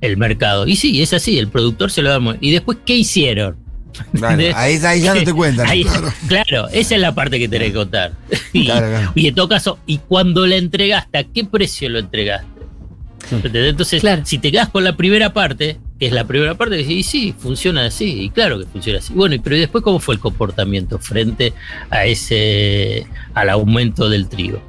el 0.00 0.16
mercado. 0.16 0.66
Y 0.66 0.76
sí, 0.76 1.00
es 1.00 1.12
así, 1.12 1.38
el 1.38 1.48
productor 1.48 1.90
se 1.90 2.02
lo 2.02 2.10
da. 2.10 2.36
¿Y 2.40 2.50
después 2.50 2.78
qué 2.84 2.96
hicieron? 2.96 3.56
Bueno, 4.12 4.42
ahí, 4.56 4.80
ahí, 4.84 5.00
ya 5.00 5.14
no 5.14 5.22
te 5.22 5.32
cuentan. 5.32 5.68
Ahí, 5.68 5.84
claro. 5.84 6.12
claro. 6.26 6.68
esa 6.72 6.94
es 6.94 7.00
la 7.00 7.14
parte 7.14 7.38
que 7.38 7.48
tenés 7.48 7.68
que 7.68 7.74
contar. 7.74 8.12
Y, 8.52 8.64
claro, 8.64 8.88
claro. 8.88 9.12
y 9.14 9.28
en 9.28 9.34
todo 9.34 9.48
caso, 9.48 9.78
¿y 9.86 9.98
cuando 9.98 10.46
le 10.46 10.56
entregaste? 10.56 11.18
¿A 11.18 11.24
qué 11.24 11.44
precio 11.44 11.88
lo 11.88 11.98
entregaste? 11.98 12.51
Entonces, 13.36 14.00
claro. 14.00 14.22
si 14.24 14.38
te 14.38 14.50
quedas 14.50 14.68
con 14.68 14.84
la 14.84 14.96
primera 14.96 15.32
parte, 15.32 15.78
que 15.98 16.06
es 16.06 16.12
la 16.12 16.24
primera 16.24 16.54
parte, 16.54 16.80
y 16.80 17.02
sí, 17.02 17.34
funciona 17.36 17.86
así, 17.86 18.22
y 18.22 18.30
claro 18.30 18.58
que 18.58 18.66
funciona 18.66 18.98
así. 18.98 19.12
Bueno, 19.12 19.36
pero 19.42 19.56
después 19.56 19.82
cómo 19.82 20.00
fue 20.00 20.14
el 20.14 20.20
comportamiento 20.20 20.98
frente 20.98 21.52
a 21.90 22.04
ese, 22.06 23.06
al 23.34 23.50
aumento 23.50 24.08
del 24.08 24.28
trigo? 24.28 24.62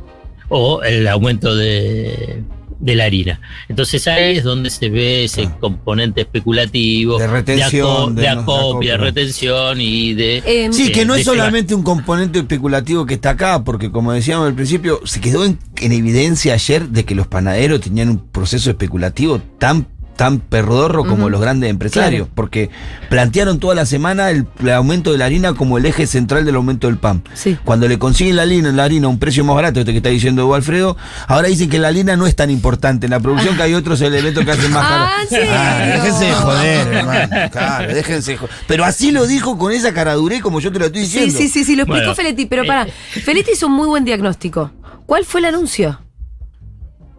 O 0.49 0.83
el 0.83 1.07
aumento 1.07 1.55
de, 1.55 2.43
de 2.83 2.95
la 2.95 3.05
harina. 3.05 3.39
Entonces 3.69 4.05
ahí 4.07 4.37
es 4.37 4.43
donde 4.43 4.69
se 4.69 4.89
ve 4.89 5.23
ese 5.23 5.49
componente 5.59 6.21
especulativo, 6.21 7.17
De 7.17 7.27
retención, 7.27 7.87
aco- 7.87 8.13
de 8.13 8.27
acopio, 8.27 8.91
de 8.91 8.97
retención 8.97 9.79
y 9.79 10.13
de... 10.13 10.43
Em, 10.45 10.73
Sí, 10.73 10.91
que 10.91 11.05
no 11.05 11.15
es 11.15 11.23
solamente 11.23 11.73
un 11.75 11.83
componente 11.83 12.39
especulativo 12.39 13.05
que 13.05 13.13
está 13.13 13.31
acá, 13.31 13.63
porque 13.63 13.89
como 13.89 14.11
decíamos 14.11 14.47
al 14.47 14.53
principio, 14.53 14.99
se 15.05 15.21
quedó 15.21 15.45
en, 15.45 15.57
en 15.77 15.91
evidencia 15.93 16.53
ayer 16.55 16.89
de 16.89 17.05
que 17.05 17.15
los 17.15 17.27
panaderos 17.27 17.79
tenían 17.79 18.09
un 18.09 18.19
proceso 18.19 18.69
especulativo 18.69 19.39
tan 19.59 19.87
tan 20.15 20.39
perdorro 20.39 21.05
como 21.05 21.29
los 21.29 21.41
grandes 21.41 21.69
empresarios, 21.69 22.21
Claro. 22.27 22.31
porque 22.35 22.69
plantearon 23.09 23.59
toda 23.59 23.75
la 23.75 23.85
semana 23.85 24.29
el, 24.29 24.45
el 24.61 24.69
aumento 24.71 25.11
de 25.11 25.17
la 25.17 25.25
harina 25.25 25.53
como 25.53 25.77
el 25.77 25.85
eje 25.85 26.05
central 26.07 26.45
del 26.45 26.55
aumento 26.55 26.87
del 26.87 26.97
pan. 26.97 27.23
Sí. 27.33 27.57
Cuando 27.63 27.87
le 27.87 27.97
consiguen 27.99 28.35
la 28.35 28.43
harina, 28.43 28.71
la 28.71 28.83
harina 28.83 29.07
a 29.07 29.09
un 29.09 29.19
precio 29.19 29.43
más 29.43 29.55
barato, 29.55 29.79
este 29.79 29.91
que 29.91 29.97
está 29.97 30.09
diciendo 30.09 30.45
Hugo 30.45 30.55
Alfredo, 30.55 30.95
ahora 31.27 31.47
dicen 31.47 31.69
que 31.69 31.79
la 31.79 31.87
harina 31.89 32.15
no 32.15 32.27
es 32.27 32.35
tan 32.35 32.49
importante 32.51 33.05
en 33.07 33.11
la 33.11 33.19
producción, 33.19 33.55
que 33.57 33.63
hay 33.63 33.73
otros 33.73 34.01
elementos 34.01 34.45
que 34.45 34.51
hacen 34.51 34.71
más 34.71 34.87
caro. 34.87 35.03
Ah, 35.07 35.21
¿en 35.23 35.29
serio? 35.29 35.93
déjense 36.03 36.25
de 36.25 36.33
joder, 36.33 36.87
hermano. 36.93 37.29
Claro, 37.51 37.93
déjense 37.93 38.31
de 38.31 38.37
joder. 38.37 38.55
Pero 38.67 38.85
así 38.85 39.11
lo 39.11 39.25
dijo 39.27 39.57
con 39.57 39.71
esa 39.71 39.93
caraduré 39.93 40.41
como 40.41 40.59
yo 40.59 40.71
te 40.71 40.79
lo 40.79 40.85
estoy 40.85 41.05
Sí, 41.05 41.19
diciendo. 41.19 41.37
sí, 41.39 41.47
sí, 41.49 41.63
sí, 41.65 41.75
lo 41.75 41.83
explicó 41.83 41.99
Bueno, 42.01 42.15
Feletti, 42.15 42.45
pero 42.45 42.63
eh, 42.63 42.67
para, 42.67 42.85
Feletti 42.85 43.51
hizo 43.53 43.67
un 43.67 43.73
muy 43.73 43.87
buen 43.87 44.05
diagnóstico. 44.05 44.71
¿Cuál 45.05 45.25
fue 45.25 45.39
el 45.41 45.45
anuncio? 45.45 45.99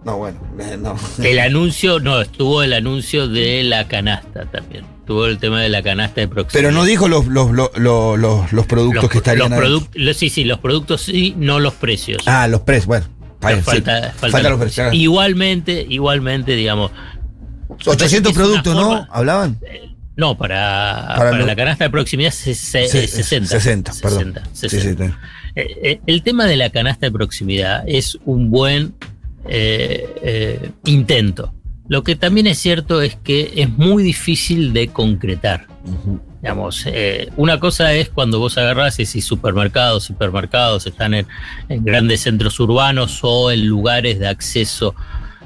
No, 0.04 0.18
bueno, 0.18 0.38
eh, 0.60 0.76
no. 0.78 0.96
El 1.22 1.38
anuncio, 1.38 1.98
no, 1.98 2.20
estuvo 2.20 2.62
el 2.62 2.72
anuncio 2.74 3.26
de 3.28 3.62
la 3.64 3.88
canasta 3.88 4.44
también. 4.50 4.84
Estuvo 5.00 5.26
el 5.26 5.38
tema 5.38 5.60
de 5.62 5.68
la 5.70 5.82
canasta 5.82 6.20
de 6.20 6.28
proximidad. 6.28 6.68
Pero 6.68 6.72
no 6.78 6.84
dijo 6.84 7.08
los, 7.08 7.26
los, 7.26 7.50
los, 7.52 7.70
los, 7.78 8.52
los- 8.52 8.66
productos 8.66 9.10
que 9.10 9.18
estarían 9.18 9.50
los 9.50 10.16
Sí, 10.16 10.28
sí, 10.30 10.44
los 10.44 10.58
productos 10.58 11.02
sí, 11.02 11.34
no 11.38 11.58
los 11.60 11.74
precios. 11.74 12.22
Ah, 12.26 12.48
los 12.48 12.60
precios, 12.62 12.86
bueno. 12.86 13.06
está 13.34 13.48
bien, 13.48 13.60
sí. 13.60 13.64
falta, 13.64 13.92
falta 14.00 14.18
Faltan 14.18 14.50
los 14.52 14.60
precios. 14.60 14.86
precios. 14.88 15.02
Igualmente, 15.02 15.86
igualmente, 15.88 16.52
digamos. 16.54 16.90
800 17.86 18.32
es 18.32 18.36
una 18.36 18.44
productos, 18.46 18.74
¿no? 18.74 18.82
forma- 18.82 19.08
¿Hablaban? 19.10 19.58
No, 20.16 20.38
para, 20.38 21.14
Para 21.16 21.38
la 21.38 21.56
canasta 21.56 21.84
de 21.84 21.90
proximidad 21.90 22.30
se- 22.30 22.54
se- 22.54 22.88
Sí, 22.88 23.06
60. 23.08 23.48
60, 23.48 23.92
perdón. 24.00 24.34
60, 24.34 24.42
Sí, 24.52 24.68
sí, 24.68 24.76
60. 24.76 25.04
está. 25.06 25.18
Eh, 25.56 25.76
eh, 25.82 26.00
el 26.06 26.22
tema 26.22 26.46
de 26.46 26.56
la 26.56 26.70
canasta 26.70 27.06
de 27.06 27.12
proximidad 27.12 27.82
es 27.86 28.18
un 28.24 28.50
buen 28.50 28.94
eh, 29.48 30.14
eh, 30.22 30.70
intento. 30.84 31.52
Lo 31.88 32.02
que 32.02 32.16
también 32.16 32.46
es 32.46 32.58
cierto 32.58 33.02
es 33.02 33.16
que 33.16 33.52
es 33.56 33.68
muy 33.68 34.02
difícil 34.02 34.72
de 34.72 34.88
concretar. 34.88 35.66
Digamos, 36.40 36.84
eh, 36.86 37.30
una 37.36 37.60
cosa 37.60 37.92
es 37.92 38.08
cuando 38.08 38.38
vos 38.38 38.56
agarrás 38.56 38.98
y 39.00 39.06
si 39.06 39.20
supermercados, 39.20 40.04
supermercados 40.04 40.86
están 40.86 41.14
en, 41.14 41.26
en 41.68 41.84
grandes 41.84 42.22
centros 42.22 42.58
urbanos 42.60 43.20
o 43.22 43.50
en 43.50 43.66
lugares 43.66 44.18
de 44.18 44.28
acceso, 44.28 44.94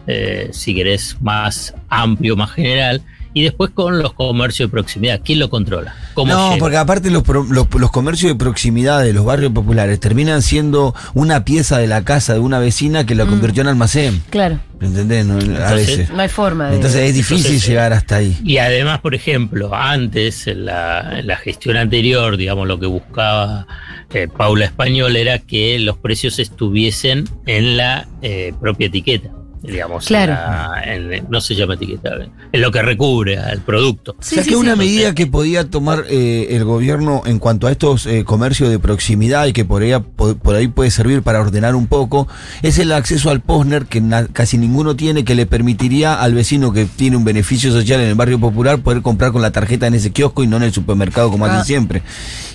eh, 0.07 0.49
si 0.53 0.75
querés, 0.75 1.17
más 1.21 1.75
amplio, 1.89 2.35
más 2.35 2.53
general, 2.53 3.03
y 3.39 3.43
después 3.43 3.71
con 3.73 3.99
los 4.03 4.13
comercios 4.15 4.69
de 4.69 4.73
proximidad. 4.73 5.21
¿Quién 5.25 5.39
lo 5.39 5.49
controla? 5.49 5.95
¿Cómo 6.15 6.33
No, 6.33 6.49
llega? 6.49 6.59
porque 6.59 6.77
aparte 6.77 7.11
los, 7.11 7.23
pro- 7.23 7.45
los, 7.49 7.67
los 7.73 7.91
comercios 7.91 8.33
de 8.33 8.37
proximidad 8.39 9.03
de 9.03 9.13
los 9.13 9.25
barrios 9.25 9.53
populares 9.53 10.01
terminan 10.01 10.43
siendo 10.43 10.95
una 11.15 11.45
pieza 11.45 11.79
de 11.79 11.87
la 11.87 12.03
casa 12.05 12.35
de 12.35 12.41
una 12.41 12.59
vecina 12.59 13.07
que 13.07 13.15
la 13.15 13.25
Mm. 13.25 13.31
convirtió 13.31 13.63
en 13.63 13.69
almacén. 13.69 14.23
Claro, 14.31 14.59
¿Entendés? 14.81 15.25
No, 15.27 15.35
a 15.35 15.41
Entonces, 15.41 15.87
veces. 15.99 16.11
no 16.11 16.21
hay 16.23 16.29
forma 16.29 16.69
de. 16.71 16.77
Entonces 16.77 17.01
es 17.09 17.15
difícil 17.15 17.47
Entonces, 17.47 17.67
llegar 17.69 17.93
hasta 17.93 18.17
ahí. 18.17 18.37
Y 18.45 18.59
además, 18.59 19.01
por 19.01 19.15
ejemplo, 19.15 19.75
antes, 19.75 20.47
en 20.47 20.65
la, 20.67 21.19
en 21.19 21.27
la 21.27 21.37
gestión 21.37 21.77
anterior, 21.77 22.37
digamos, 22.37 22.67
lo 22.69 22.79
que 22.79 22.87
buscaba 22.87 23.67
eh, 24.15 24.29
Paula 24.29 24.65
Español 24.65 25.17
era 25.17 25.39
que 25.41 25.79
los 25.81 25.99
precios 25.99 26.39
estuviesen 26.39 27.29
en 27.47 27.77
la 27.77 28.09
eh, 28.23 28.53
propia 28.61 28.87
etiqueta. 28.87 29.31
Digamos, 29.63 30.05
en 30.05 30.09
Claro. 30.09 30.33
la- 30.35 30.83
en- 30.85 31.27
no 31.29 31.41
se 31.41 31.55
llama 31.55 31.75
etiqueta, 31.75 32.11
en 32.53 32.61
lo 32.61 32.71
que 32.71 32.81
recubre 32.83 33.39
al 33.39 33.61
producto. 33.61 34.13
o 34.19 34.23
sea 34.23 34.43
que 34.45 34.55
una 34.57 34.77
medida 34.77 35.15
que 35.15 35.27
podía 35.27 35.69
tomar 35.69 36.05
eh, 36.09 36.49
el 36.51 36.65
gobierno 36.65 37.23
en 37.27 37.39
cuanto 37.39 37.67
a 37.67 37.73
estos 37.73 38.07
eh, 38.07 38.25
comercios 38.25 38.71
de 38.71 38.79
proximidad 38.79 39.47
y 39.47 39.53
que 39.53 39.65
por 39.65 39.83
ahí, 39.83 39.93
por, 40.17 40.37
por 40.39 40.55
ahí 40.55 40.69
puede 40.69 40.91
servir 40.91 41.23
para 41.23 41.41
ordenar 41.41 41.75
un 41.75 41.87
poco, 41.87 42.29
es 42.63 42.79
el 42.79 42.93
acceso 42.93 43.31
al 43.31 43.41
POSNER 43.41 43.87
que 43.87 44.01
na- 44.01 44.27
casi 44.29 44.59
ninguno 44.59 44.95
tiene, 44.97 45.25
que 45.25 45.35
le 45.35 45.47
permitiría 45.47 46.15
al 46.21 46.35
vecino 46.35 46.73
que 46.73 46.85
tiene 46.85 47.17
un 47.17 47.25
beneficio 47.25 47.73
social 47.73 48.01
en 48.01 48.09
el 48.09 48.15
barrio 48.15 48.39
popular 48.39 48.79
poder 48.79 49.03
comprar 49.03 49.33
con 49.33 49.43
la 49.43 49.51
tarjeta 49.51 49.87
en 49.87 49.95
ese 49.95 50.13
kiosco 50.13 50.43
y 50.43 50.47
no 50.47 50.57
en 50.59 50.63
el 50.65 50.73
supermercado 50.73 51.31
como 51.31 51.47
Ah. 51.47 51.51
hacen 51.55 51.65
siempre. 51.65 52.03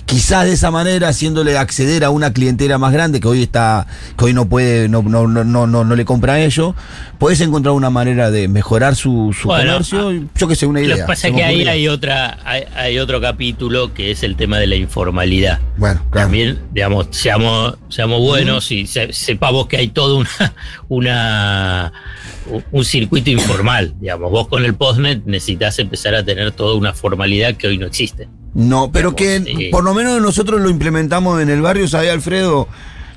Quizás 0.06 0.44
de 0.44 0.52
esa 0.52 0.70
manera, 0.70 1.08
haciéndole 1.08 1.56
acceder 1.56 2.04
a 2.04 2.10
una 2.10 2.32
clientela 2.32 2.76
más 2.78 2.92
grande 2.92 3.20
que 3.20 3.28
hoy 3.28 3.42
está, 3.42 3.86
que 4.18 4.24
hoy 4.26 4.34
no 4.34 4.46
puede, 4.48 4.88
no, 4.88 5.02
no, 5.02 5.26
no, 5.26 5.44
no, 5.44 5.66
no, 5.66 5.84
no 5.84 5.96
le 5.96 6.04
compra 6.04 6.34
a 6.34 6.40
ello, 6.40 6.74
puedes 7.18 7.40
encontrar 7.40 7.74
una 7.74 7.90
manera 7.90 8.30
de 8.30 8.48
mejorar 8.48 8.96
su, 8.96 9.34
su 9.38 9.48
Bueno, 9.48 9.72
comercio, 9.72 10.28
yo 10.36 10.48
que 10.48 10.54
sé, 10.56 10.66
una 10.66 10.80
idea. 10.80 10.90
Lo 10.90 10.96
que 11.02 11.06
pasa 11.06 11.28
es 11.28 11.34
que 11.34 11.44
ahí 11.44 11.66
hay 11.66 11.88
otra, 11.88 12.38
hay, 12.44 12.64
hay 12.74 12.98
otro 12.98 13.20
capítulo 13.20 13.92
que 13.94 14.10
es 14.10 14.22
el 14.22 14.36
tema 14.36 14.58
de 14.58 14.66
la 14.66 14.76
informalidad. 14.76 15.60
Bueno, 15.76 16.00
claro. 16.10 16.26
También, 16.26 16.58
digamos, 16.72 17.08
seamos, 17.10 17.76
seamos 17.88 18.20
buenos 18.20 18.70
y 18.72 18.86
se- 18.86 19.12
sepamos 19.12 19.66
que 19.68 19.76
hay 19.78 19.88
todo 19.88 20.16
una, 20.18 20.54
una 20.88 21.92
un 22.72 22.84
circuito 22.84 23.30
informal. 23.30 23.94
Digamos, 24.00 24.30
vos 24.30 24.48
con 24.48 24.64
el 24.64 24.74
postnet 24.74 25.24
necesitas 25.24 25.78
empezar 25.78 26.14
a 26.14 26.24
tener 26.24 26.52
toda 26.52 26.74
una 26.76 26.92
formalidad 26.92 27.54
que 27.54 27.68
hoy 27.68 27.78
no 27.78 27.86
existe. 27.86 28.28
No, 28.54 28.90
pero 28.92 29.16
que 29.16 29.68
por 29.72 29.82
lo 29.82 29.94
menos 29.94 30.20
nosotros 30.20 30.60
lo 30.60 30.70
implementamos 30.70 31.40
en 31.42 31.48
el 31.50 31.60
barrio, 31.60 31.88
¿sabes, 31.88 32.10
Alfredo? 32.10 32.68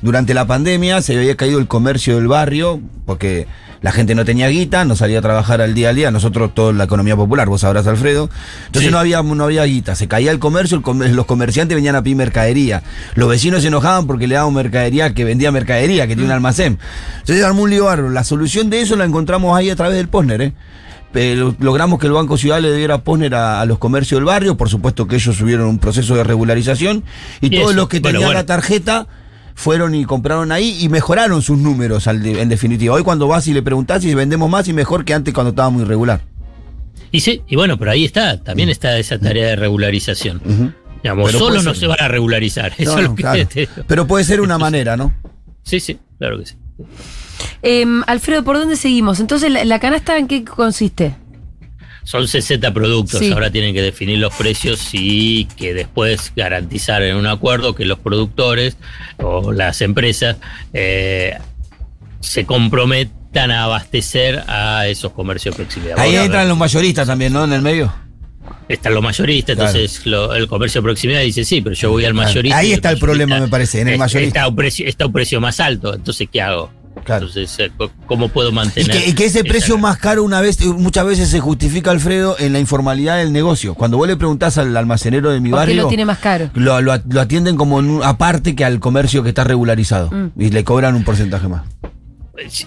Durante 0.01 0.33
la 0.33 0.45
pandemia 0.47 1.01
se 1.01 1.17
había 1.17 1.35
caído 1.35 1.59
el 1.59 1.67
comercio 1.67 2.15
del 2.15 2.27
barrio, 2.27 2.79
porque 3.05 3.47
la 3.81 3.91
gente 3.91 4.15
no 4.15 4.25
tenía 4.25 4.47
guita, 4.47 4.85
no 4.85 4.95
salía 4.95 5.19
a 5.19 5.21
trabajar 5.21 5.61
al 5.61 5.73
día 5.73 5.89
al 5.89 5.95
día, 5.95 6.11
nosotros 6.11 6.53
toda 6.53 6.73
la 6.73 6.85
economía 6.85 7.15
popular, 7.15 7.47
vos 7.47 7.61
sabrás, 7.61 7.85
Alfredo. 7.87 8.29
Entonces 8.67 8.87
Sí. 8.87 8.91
no 8.91 8.99
había 8.99 9.21
no 9.21 9.43
había 9.43 9.63
guita, 9.65 9.95
se 9.95 10.07
caía 10.07 10.31
el 10.31 10.39
comercio, 10.39 10.77
el 10.77 10.83
comer- 10.83 11.11
los 11.13 11.25
comerciantes 11.25 11.75
venían 11.75 11.95
a 11.95 12.01
pedir 12.03 12.17
mercadería. 12.17 12.83
Los 13.15 13.29
vecinos 13.29 13.61
se 13.61 13.67
enojaban 13.67 14.07
porque 14.07 14.27
le 14.27 14.35
daban 14.35 14.53
mercadería 14.53 15.13
que 15.13 15.23
vendía 15.23 15.51
mercadería, 15.51 16.07
que 16.07 16.15
tiene 16.15 16.25
un 16.25 16.31
almacén. 16.33 16.79
Entonces 17.19 17.43
armó 17.43 17.63
un 17.63 17.69
lío. 17.69 17.87
La 18.09 18.23
solución 18.23 18.69
de 18.69 18.81
eso 18.81 18.95
la 18.95 19.05
encontramos 19.05 19.57
ahí 19.57 19.69
a 19.69 19.75
través 19.75 19.95
del 19.97 20.07
Posner, 20.07 20.41
¿eh? 20.41 20.53
Pero 21.13 21.55
logramos 21.59 21.99
que 21.99 22.07
el 22.07 22.13
Banco 22.13 22.37
Ciudad 22.37 22.59
le 22.59 22.75
diera 22.75 22.97
Posner 22.99 23.33
a, 23.33 23.61
a 23.61 23.65
los 23.65 23.77
comercios 23.79 24.17
del 24.19 24.25
barrio, 24.25 24.57
por 24.57 24.69
supuesto 24.69 25.07
que 25.07 25.15
ellos 25.15 25.35
subieron 25.37 25.67
un 25.67 25.79
proceso 25.79 26.15
de 26.15 26.23
regularización 26.23 27.03
y, 27.39 27.47
Y 27.47 27.49
todos 27.51 27.71
eso, 27.71 27.73
los 27.77 27.87
que 27.87 27.99
bueno, 27.99 28.15
tenían 28.19 28.27
bueno. 28.29 28.39
la 28.41 28.45
tarjeta 28.45 29.07
fueron 29.59 29.95
y 29.95 30.05
compraron 30.05 30.51
ahí 30.51 30.77
y 30.79 30.87
mejoraron 30.87 31.41
sus 31.41 31.57
números 31.57 32.05
al 32.07 32.21
de- 32.21 32.41
en 32.43 32.47
definitiva. 32.47 32.93
Hoy 32.93 33.01
cuando 33.01 33.27
vas 33.27 33.47
y 33.47 33.53
le 33.55 33.63
preguntás 33.63 34.03
si 34.03 34.13
vendemos 34.13 34.47
más 34.49 34.67
y 34.67 34.73
mejor 34.73 35.03
que 35.03 35.15
antes 35.15 35.33
cuando 35.33 35.49
estaba 35.49 35.71
muy 35.71 35.81
irregular. 35.81 36.21
Y 37.11 37.21
sí, 37.21 37.41
y 37.47 37.55
bueno, 37.55 37.75
pero 37.79 37.89
ahí 37.89 38.05
está, 38.05 38.41
también 38.43 38.69
está 38.69 38.97
esa 38.99 39.17
tarea 39.17 39.47
de 39.47 39.55
regularización. 39.55 40.75
Digamos, 41.01 41.25
Pero 41.31 41.39
solo 41.39 41.55
no 41.63 41.71
ser. 41.71 41.75
se 41.77 41.87
van 41.87 41.97
a 42.01 42.07
regularizar. 42.07 42.71
Eso 42.77 42.93
No, 42.93 42.97
es 42.99 43.03
lo 43.05 43.15
que 43.15 43.21
claro. 43.23 43.47
te 43.47 43.59
digo. 43.61 43.71
Pero 43.87 44.05
puede 44.05 44.23
ser 44.25 44.41
una 44.41 44.57
manera, 44.59 44.95
¿no? 44.95 45.11
Sí, 45.63 45.79
sí, 45.79 45.97
claro 46.19 46.37
que 46.39 46.45
sí. 46.45 46.55
Em, 47.63 48.03
Alfredo, 48.05 48.43
¿por 48.43 48.57
dónde 48.57 48.75
seguimos? 48.75 49.19
Entonces, 49.19 49.51
¿la, 49.51 49.65
la 49.65 49.79
canasta 49.79 50.17
en 50.17 50.27
qué 50.27 50.43
consiste? 50.45 51.15
Son 52.07 52.25
60 52.25 52.73
productos, 52.73 53.19
Sí. 53.19 53.33
ahora 53.33 53.51
tienen 53.51 53.73
que 53.73 53.81
definir 53.81 54.17
los 54.19 54.33
precios 54.33 54.79
y 54.93 55.43
que 55.57 55.73
después 55.73 56.31
garantizar 56.37 57.03
en 57.03 57.17
un 57.17 57.27
acuerdo 57.27 57.75
que 57.75 57.83
los 57.83 57.99
productores 57.99 58.77
o 59.17 59.51
las 59.51 59.81
empresas 59.81 60.37
eh, 60.71 61.37
se 62.21 62.45
comprometan 62.45 63.51
a 63.51 63.63
abastecer 63.65 64.41
a 64.47 64.87
esos 64.87 65.11
comercios 65.11 65.57
de 65.57 65.63
proximidad. 65.65 65.99
Ahí 65.99 66.15
entran 66.15 66.47
los 66.47 66.57
mayoristas 66.57 67.07
también, 67.07 67.33
¿no? 67.33 67.43
En 67.43 67.51
el 67.51 67.61
medio. 67.61 67.93
Están 68.69 68.93
los 68.93 69.03
mayoristas, 69.03 69.57
Claro. 69.57 69.71
entonces 69.77 70.05
lo- 70.05 70.33
el 70.33 70.47
comercio 70.47 70.79
de 70.79 70.83
proximidad 70.85 71.19
dice, 71.21 71.43
sí, 71.43 71.59
pero 71.59 71.75
yo 71.75 71.91
voy 71.91 72.05
al 72.05 72.13
mayorista. 72.13 72.57
Ahí 72.57 72.67
el 72.71 72.75
está 72.75 72.89
el 72.91 72.99
problema, 72.99 73.37
me 73.37 73.49
parece, 73.49 73.81
en 73.81 73.89
el 73.89 73.97
mayorista. 73.97 74.27
Está 74.39 74.43
a 74.43 74.47
un 74.47 74.55
precio, 74.55 74.87
está 74.87 75.03
a 75.03 75.07
un 75.07 75.13
precio 75.13 75.41
más 75.41 75.59
alto, 75.59 75.93
entonces 75.93 76.29
¿qué 76.31 76.41
hago? 76.41 76.71
Claro. 77.07 77.25
Entonces, 77.27 77.57
eh, 77.59 77.71
¿cómo 78.05 78.27
puedo 78.29 78.49
Y 78.49 78.53
mantener? 78.53 78.91
que, 79.03 79.09
y 79.09 79.13
que 79.13 79.25
ese 79.25 79.39
esa- 79.39 79.47
precio 79.47 79.77
más 79.77 79.97
caro 79.97 80.23
una 80.23 80.41
vez, 80.41 80.63
muchas 80.65 81.05
veces 81.05 81.29
se 81.29 81.39
justifica, 81.39 81.89
Alfredo, 81.89 82.35
en 82.37 82.53
la 82.53 82.59
informalidad 82.59 83.17
del 83.17 83.31
negocio. 83.33 83.73
Cuando 83.75 83.97
vos 83.97 84.07
le 84.07 84.17
preguntás 84.17 84.57
al 84.57 84.75
almacenero 84.77 85.31
de 85.31 85.39
mi 85.39 85.49
¿Por 85.49 85.57
qué 85.59 85.65
barrio, 85.67 85.81
lo 85.83 85.87
tiene 85.87 86.05
más 86.05 86.19
caro? 86.19 86.49
lo, 86.53 86.81
lo- 86.81 87.01
lo 87.09 87.21
atienden 87.21 87.55
como 87.55 87.79
en 87.79 87.89
un- 87.89 88.03
aparte 88.03 88.55
que 88.55 88.65
al 88.65 88.79
comercio 88.79 89.23
que 89.23 89.29
está 89.29 89.43
regularizado. 89.45 90.11
Mm. 90.11 90.41
Y 90.41 90.49
le 90.51 90.63
cobran 90.63 90.95
un 90.95 91.03
porcentaje 91.03 91.47
más. 91.47 91.63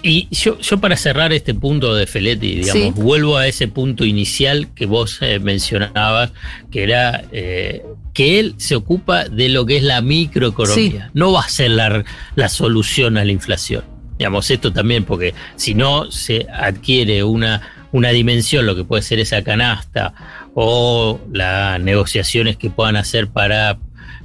Y 0.03 0.27
yo, 0.31 0.59
yo 0.59 0.79
para 0.81 0.97
cerrar 0.97 1.31
este 1.31 1.53
punto 1.53 1.95
de 1.95 2.05
Feletti, 2.05 2.55
digamos, 2.55 2.73
Sí. 2.73 2.91
vuelvo 2.93 3.37
a 3.37 3.47
ese 3.47 3.69
punto 3.69 4.03
inicial 4.03 4.67
que 4.75 4.85
vos 4.85 5.19
eh, 5.21 5.39
mencionabas, 5.39 6.31
que 6.69 6.83
era 6.83 7.23
eh, 7.31 7.81
que 8.13 8.39
él 8.39 8.55
se 8.57 8.75
ocupa 8.75 9.29
de 9.29 9.47
lo 9.47 9.65
que 9.65 9.77
es 9.77 9.83
la 9.83 10.01
microeconomía. 10.01 11.09
No 11.13 11.31
va 11.31 11.43
a 11.43 11.47
ser 11.49 11.71
la, 11.71 12.03
la 12.35 12.49
solución 12.49 13.17
a 13.17 13.23
la 13.23 13.31
inflación. 13.31 13.83
Digamos, 14.21 14.51
esto 14.51 14.71
también, 14.71 15.03
porque 15.03 15.33
si 15.55 15.73
no 15.73 16.11
se 16.11 16.45
adquiere 16.53 17.23
una, 17.23 17.87
una 17.91 18.09
dimensión, 18.09 18.67
lo 18.67 18.75
que 18.75 18.83
puede 18.83 19.01
ser 19.01 19.17
esa 19.17 19.43
canasta 19.43 20.13
o 20.53 21.19
las 21.33 21.79
negociaciones 21.81 22.55
que 22.55 22.69
puedan 22.69 22.97
hacer 22.97 23.29
para 23.29 23.79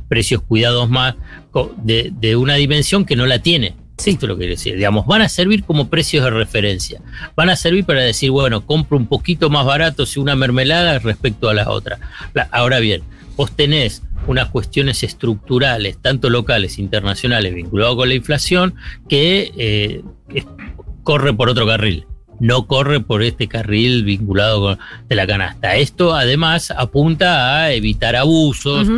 precios 0.06 0.42
cuidados 0.42 0.90
más, 0.90 1.14
de, 1.78 2.12
de 2.12 2.36
una 2.36 2.56
dimensión 2.56 3.06
que 3.06 3.16
no 3.16 3.24
la 3.24 3.38
tiene. 3.38 3.74
Esto 3.96 4.10
es 4.10 4.28
lo 4.28 4.34
que 4.36 4.40
quiero 4.40 4.50
decir. 4.50 4.76
Digamos, 4.76 5.06
van 5.06 5.22
a 5.22 5.30
servir 5.30 5.64
como 5.64 5.88
precios 5.88 6.22
de 6.24 6.30
referencia. 6.30 7.00
Van 7.34 7.48
a 7.48 7.56
servir 7.56 7.86
para 7.86 8.02
decir, 8.02 8.30
bueno, 8.30 8.66
compro 8.66 8.98
un 8.98 9.06
poquito 9.06 9.48
más 9.48 9.64
barato 9.64 10.04
si 10.04 10.20
una 10.20 10.36
mermelada 10.36 10.98
respecto 10.98 11.48
a 11.48 11.54
la 11.54 11.70
otra. 11.70 11.98
La- 12.34 12.50
ahora 12.52 12.80
bien, 12.80 13.00
vos 13.34 13.50
tenés 13.56 14.02
unas 14.26 14.50
cuestiones 14.50 15.02
estructurales, 15.02 15.98
tanto 16.00 16.30
locales, 16.30 16.78
internacionales, 16.78 17.54
vinculadas 17.54 17.96
con 17.96 18.08
la 18.08 18.14
inflación, 18.14 18.74
que 19.08 19.52
eh, 19.56 20.02
corre 21.02 21.32
por 21.32 21.48
otro 21.48 21.66
carril. 21.66 22.06
No 22.38 22.66
corre 22.66 23.00
por 23.00 23.22
este 23.22 23.48
carril 23.48 24.04
vinculado 24.04 24.60
con 24.60 24.78
de 25.08 25.14
la 25.14 25.26
canasta. 25.26 25.76
Esto 25.76 26.14
además 26.14 26.70
apunta 26.70 27.62
a 27.62 27.72
evitar 27.72 28.14
abusos, 28.14 28.88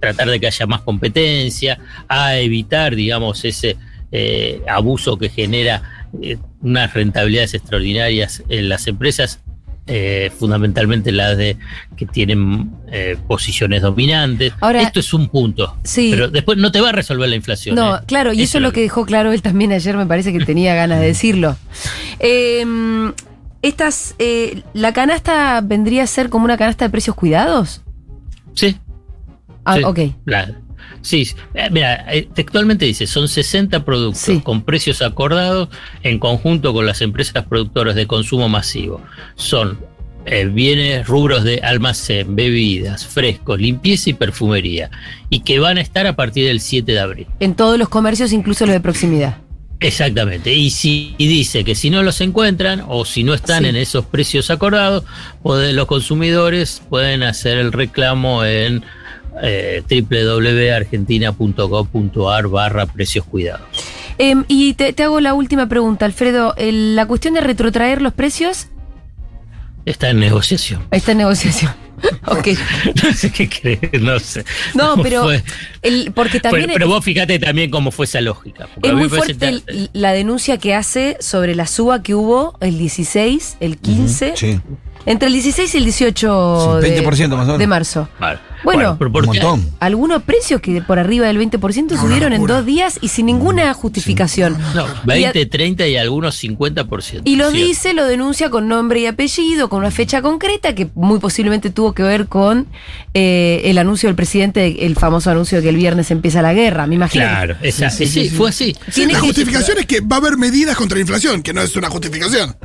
tratar 0.00 0.28
de 0.28 0.40
que 0.40 0.48
haya 0.48 0.66
más 0.66 0.80
competencia, 0.80 1.78
a 2.08 2.38
evitar, 2.38 2.96
digamos, 2.96 3.44
ese 3.44 3.76
eh, 4.10 4.62
abuso 4.66 5.16
que 5.16 5.28
genera 5.28 6.06
eh, 6.22 6.38
unas 6.60 6.92
rentabilidades 6.94 7.54
extraordinarias 7.54 8.42
en 8.48 8.68
las 8.68 8.86
empresas, 8.86 9.40
eh, 9.88 10.30
fundamentalmente 10.38 11.10
las 11.12 11.36
de 11.36 11.56
que 11.96 12.06
tienen 12.06 12.70
eh, 12.92 13.16
posiciones 13.26 13.82
dominantes. 13.82 14.52
Ahora- 14.60 14.82
Esto 14.82 15.00
es 15.00 15.12
un 15.14 15.28
punto, 15.28 15.76
Sí. 15.82 16.08
pero 16.12 16.28
después 16.28 16.58
no 16.58 16.70
te 16.70 16.80
va 16.80 16.90
a 16.90 16.92
resolver 16.92 17.28
la 17.28 17.36
inflación. 17.36 17.74
No, 17.74 17.96
¿eh? 17.96 18.00
claro, 18.06 18.32
y 18.32 18.42
eso 18.42 18.58
es 18.58 18.62
lo 18.62 18.72
que 18.72 18.82
dejó 18.82 19.04
claro 19.06 19.32
él 19.32 19.42
también 19.42 19.72
ayer, 19.72 19.96
me 19.96 20.06
parece 20.06 20.32
que 20.32 20.44
tenía 20.44 20.74
ganas 20.74 21.00
de 21.00 21.06
decirlo. 21.06 21.56
Eh, 22.20 22.64
estas, 23.62 24.14
¿La 24.74 24.92
canasta 24.92 25.60
vendría 25.62 26.04
a 26.04 26.06
ser 26.06 26.28
como 26.28 26.44
una 26.44 26.56
canasta 26.56 26.84
de 26.84 26.90
precios 26.90 27.16
cuidados? 27.16 27.82
Sí. 28.54 28.76
Ah, 29.64 29.76
Sí. 29.76 29.82
ok. 29.84 29.98
La- 30.24 30.54
sí, 31.02 31.28
eh, 31.54 31.68
mira, 31.70 32.04
eh, 32.12 32.28
textualmente 32.34 32.84
dice, 32.84 33.06
son 33.06 33.28
60 33.28 33.84
productos 33.84 34.42
con 34.42 34.62
precios 34.62 35.02
acordados 35.02 35.68
en 36.02 36.18
conjunto 36.18 36.72
con 36.72 36.86
las 36.86 37.00
empresas 37.02 37.44
productoras 37.46 37.94
de 37.94 38.06
consumo 38.06 38.48
masivo. 38.48 39.00
Son 39.36 39.78
eh, 40.26 40.44
bienes, 40.44 41.06
rubros 41.06 41.44
de 41.44 41.60
almacén, 41.60 42.36
bebidas, 42.36 43.06
frescos, 43.06 43.58
limpieza 43.60 44.10
y 44.10 44.12
perfumería, 44.14 44.90
y 45.30 45.40
que 45.40 45.58
van 45.58 45.78
a 45.78 45.80
estar 45.80 46.06
a 46.06 46.16
partir 46.16 46.46
del 46.46 46.60
7 46.60 46.92
de 46.92 47.00
abril. 47.00 47.26
En 47.40 47.54
todos 47.54 47.78
los 47.78 47.88
comercios, 47.88 48.32
incluso 48.32 48.66
los 48.66 48.74
de 48.74 48.80
proximidad. 48.80 49.38
Exactamente. 49.80 50.52
Y 50.52 50.70
si 50.70 51.14
y 51.18 51.28
dice 51.28 51.62
que 51.62 51.76
si 51.76 51.88
no 51.88 52.02
los 52.02 52.20
encuentran 52.20 52.82
o 52.88 53.04
si 53.04 53.22
no 53.22 53.32
están 53.32 53.62
Sí. 53.62 53.68
en 53.68 53.76
esos 53.76 54.04
precios 54.04 54.50
acordados, 54.50 55.04
los 55.44 55.86
consumidores 55.86 56.82
pueden 56.90 57.22
hacer 57.22 57.58
el 57.58 57.72
reclamo 57.72 58.44
en 58.44 58.82
eh, 59.42 59.82
www.argentina.gov.ar 59.88 62.48
barra 62.48 62.86
precios 62.86 63.24
cuidados. 63.24 63.66
Em, 64.18 64.44
y 64.48 64.74
te, 64.74 64.92
te 64.92 65.04
hago 65.04 65.20
la 65.20 65.34
última 65.34 65.68
pregunta, 65.68 66.04
Alfredo. 66.04 66.54
El- 66.56 66.96
la 66.96 67.06
cuestión 67.06 67.34
de 67.34 67.40
retrotraer 67.40 68.02
los 68.02 68.12
precios 68.12 68.68
Está 69.84 70.10
en 70.10 70.20
negociación. 70.20 70.86
está 70.90 71.12
en 71.12 71.18
negociación. 71.18 71.72
ok. 72.26 72.48
No 73.02 73.12
sé 73.12 73.30
qué 73.32 73.48
crees, 73.48 74.00
no 74.02 74.18
sé. 74.18 74.44
No, 74.74 74.96
pero, 75.02 75.28
el, 75.82 76.12
porque 76.14 76.40
también 76.40 76.66
Pero, 76.66 76.74
pero 76.74 76.88
vos 76.88 77.04
fíjate 77.04 77.38
también 77.38 77.70
cómo 77.70 77.90
fue 77.90 78.04
esa 78.06 78.20
lógica. 78.20 78.68
porque 78.74 78.88
es 78.90 78.94
muy 78.94 79.08
fuerte 79.08 79.48
el- 79.66 79.90
la 79.92 80.12
denuncia 80.12 80.58
que 80.58 80.74
hace 80.74 81.16
sobre 81.20 81.54
la 81.54 81.66
suba 81.66 82.02
que 82.02 82.14
hubo 82.14 82.56
el 82.60 82.78
16, 82.78 83.56
el 83.60 83.78
15, 83.78 84.32
Sí. 84.36 84.60
Entre 85.08 85.26
el 85.28 85.32
16 85.34 85.74
y 85.74 85.78
el 85.78 85.84
18 85.84 86.80
Sí, 86.82 86.90
de, 86.90 87.02
20% 87.04 87.28
más 87.30 87.44
o 87.44 87.46
menos. 87.46 87.58
de 87.58 87.66
marzo. 87.66 88.08
Vale. 88.20 88.38
Bueno, 88.64 88.98
montón. 88.98 89.70
algunos 89.78 90.24
precios 90.24 90.60
que 90.60 90.82
por 90.82 90.98
arriba 90.98 91.28
del 91.28 91.38
20% 91.38 91.96
subieron 91.96 92.32
en 92.32 92.44
dos 92.44 92.66
días 92.66 92.98
y 93.00 93.06
sin 93.06 93.26
ninguna 93.26 93.72
justificación. 93.72 94.56
No, 94.74 94.84
Y 95.14 95.24
a- 95.24 95.30
20, 95.32 95.46
30 95.46 95.86
y 95.86 95.96
algunos 95.96 96.34
50%. 96.42 97.22
Y 97.24 97.36
lo 97.36 97.50
Cierto. 97.52 97.66
dice, 97.68 97.92
lo 97.94 98.04
denuncia 98.04 98.50
con 98.50 98.66
nombre 98.66 98.98
y 98.98 99.06
apellido, 99.06 99.68
con 99.68 99.78
una 99.78 99.92
fecha 99.92 100.22
concreta 100.22 100.74
que 100.74 100.88
muy 100.96 101.20
posiblemente 101.20 101.70
tuvo 101.70 101.92
que 101.94 102.02
ver 102.02 102.26
con 102.26 102.66
eh, 103.14 103.62
el 103.66 103.78
anuncio 103.78 104.08
del 104.08 104.16
presidente, 104.16 104.84
el 104.86 104.96
famoso 104.96 105.30
anuncio 105.30 105.58
de 105.58 105.62
que 105.62 105.68
el 105.68 105.76
viernes 105.76 106.10
empieza 106.10 106.42
la 106.42 106.52
guerra, 106.52 106.88
me 106.88 106.96
imagino. 106.96 107.24
Claro, 107.26 107.56
esa- 107.62 107.90
Sí, 107.90 108.06
sí, 108.06 108.12
sí, 108.12 108.22
sí, 108.24 108.28
sí. 108.30 108.36
fue 108.36 108.48
así. 108.50 108.76
La 108.96 109.06
que- 109.06 109.14
justificación 109.20 109.78
es 109.78 109.86
que 109.86 110.00
va 110.00 110.16
a 110.16 110.18
haber 110.18 110.36
medidas 110.36 110.76
contra 110.76 110.96
la 110.96 111.02
inflación, 111.02 111.42
que 111.44 111.52
no 111.52 111.62
es 111.62 111.76
una 111.76 111.88
justificación. 111.90 112.56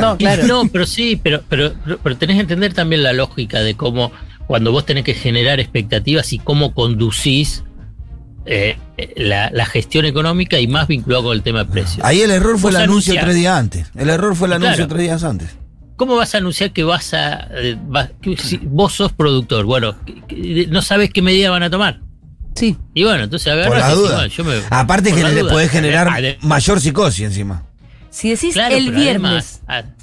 No, 0.00 0.16
claro. 0.16 0.46
No, 0.46 0.66
pero 0.68 0.86
sí, 0.86 1.20
pero, 1.22 1.42
pero, 1.48 1.74
pero 2.02 2.16
tenés 2.16 2.36
que 2.36 2.42
entender 2.42 2.74
también 2.74 3.02
la 3.02 3.12
lógica 3.12 3.60
de 3.60 3.74
cómo 3.74 4.12
cuando 4.46 4.72
vos 4.72 4.84
tenés 4.86 5.04
que 5.04 5.14
generar 5.14 5.60
expectativas 5.60 6.32
y 6.32 6.38
cómo 6.38 6.74
conducís 6.74 7.64
eh, 8.44 8.76
la, 9.16 9.50
la 9.50 9.66
gestión 9.66 10.04
económica 10.04 10.58
y 10.58 10.66
más 10.66 10.88
vinculado 10.88 11.24
con 11.24 11.32
el 11.36 11.42
tema 11.42 11.64
de 11.64 11.70
precios. 11.70 12.04
Ahí 12.04 12.20
el 12.22 12.30
error 12.30 12.58
fue 12.58 12.70
el 12.70 12.76
anuncio 12.76 13.12
anunciás- 13.14 13.24
tres 13.24 13.36
días 13.36 13.56
antes. 13.58 13.90
El 13.94 14.10
error 14.10 14.34
fue 14.34 14.46
el 14.48 14.52
Claro. 14.54 14.64
anuncio 14.66 14.88
tres 14.88 15.00
días 15.02 15.22
antes. 15.24 15.56
¿Cómo 15.96 16.16
vas 16.16 16.34
a 16.34 16.38
anunciar 16.38 16.72
que 16.72 16.82
vas 16.82 17.14
a... 17.14 17.48
eh, 17.52 17.76
vas- 17.86 18.10
que 18.20 18.36
si 18.36 18.56
vos 18.56 18.92
sos 18.94 19.12
productor, 19.12 19.64
bueno, 19.64 19.94
que- 20.04 20.22
que 20.26 20.66
no 20.66 20.82
sabes 20.82 21.10
qué 21.12 21.22
medida 21.22 21.50
van 21.50 21.62
a 21.62 21.70
tomar. 21.70 22.00
Sí. 22.56 22.76
Y 22.94 23.04
bueno, 23.04 23.22
entonces 23.24 23.50
Por 23.52 23.62
agarras 23.62 23.88
la 23.88 23.94
duda. 23.94 24.14
bueno, 24.16 24.26
yo 24.26 24.44
me- 24.44 24.56
Aparte 24.70 25.10
por 25.10 25.18
que 25.20 25.28
le 25.28 25.44
podés 25.44 25.70
generar 25.70 26.10
mayor 26.42 26.80
psicosis 26.80 27.24
encima. 27.26 27.62
Si 28.10 28.28
decís 28.30 28.52
Claro, 28.54 28.74
el 28.76 28.90
viernes. 28.90 29.62
además, 29.68 29.94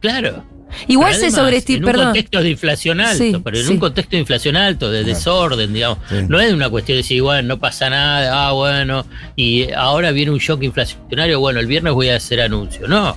claro. 0.00 0.44
Igual 0.86 1.14
se 1.14 1.30
sobreestima, 1.30 1.78
En 1.78 1.84
un 1.84 1.90
perdón. 1.90 2.04
contexto 2.06 2.42
de 2.42 2.50
inflación 2.50 3.00
alto, 3.00 3.24
Sí, 3.24 3.40
pero 3.42 3.58
en 3.58 3.64
sí. 3.66 3.72
un 3.72 3.78
contexto 3.78 4.10
de 4.16 4.20
inflación 4.20 4.56
alto, 4.56 4.90
de 4.90 5.04
desorden, 5.04 5.72
digamos. 5.72 5.98
No 6.28 6.40
es 6.40 6.52
una 6.52 6.68
cuestión 6.70 6.94
de 6.96 7.02
decir, 7.02 7.22
bueno, 7.22 7.48
no 7.48 7.58
pasa 7.58 7.90
nada, 7.90 8.48
ah, 8.48 8.52
bueno, 8.52 9.04
y 9.36 9.70
ahora 9.72 10.10
viene 10.12 10.30
un 10.30 10.38
shock 10.38 10.62
inflacionario, 10.62 11.40
bueno, 11.40 11.60
el 11.60 11.66
viernes 11.66 11.92
voy 11.94 12.08
a 12.10 12.16
hacer 12.16 12.40
anuncio. 12.40 12.86
No, 12.88 13.16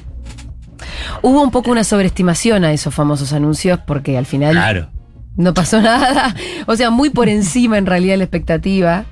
Hubo 1.22 1.42
un 1.44 1.52
poco 1.52 1.70
una 1.72 1.84
sobreestimación 1.84 2.64
a 2.66 2.74
esos 2.74 2.94
famosos 2.94 3.34
anuncios 3.34 3.80
porque 3.86 4.18
al 4.18 4.26
final 4.26 4.54
claro. 4.54 4.90
no 5.36 5.54
pasó 5.54 5.80
nada. 5.82 6.36
O 6.66 6.76
sea, 6.76 6.90
muy 6.90 7.10
por 7.12 7.30
encima 7.30 7.78
en 7.78 7.86
realidad 7.86 8.18
la 8.18 8.24
expectativa 8.24 9.06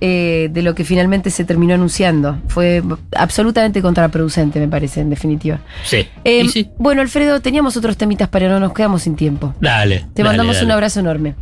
eh, 0.00 0.48
de 0.52 0.62
lo 0.62 0.74
que 0.74 0.84
finalmente 0.84 1.30
se 1.30 1.44
terminó 1.44 1.74
anunciando. 1.74 2.38
Fue 2.48 2.82
absolutamente 3.16 3.82
contraproducente, 3.82 4.60
me 4.60 4.68
parece, 4.68 5.00
en 5.00 5.10
definitiva. 5.10 5.60
Sí. 5.84 6.06
Eh, 6.24 6.42
Y 6.44 6.48
sí, 6.48 6.68
Bueno, 6.78 7.02
Alfredo, 7.02 7.40
teníamos 7.40 7.76
otros 7.76 7.96
temitas, 7.96 8.28
pero 8.28 8.48
no 8.48 8.60
nos 8.60 8.72
quedamos 8.72 9.02
sin 9.02 9.16
tiempo. 9.16 9.54
dale. 9.60 10.06
Te 10.14 10.22
dale, 10.22 10.28
mandamos 10.30 10.54
dale. 10.56 10.66
un 10.66 10.72
abrazo 10.72 11.00
enorme. 11.00 11.34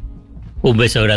Un 0.63 0.77
beso 0.77 1.01
grande. 1.03 1.15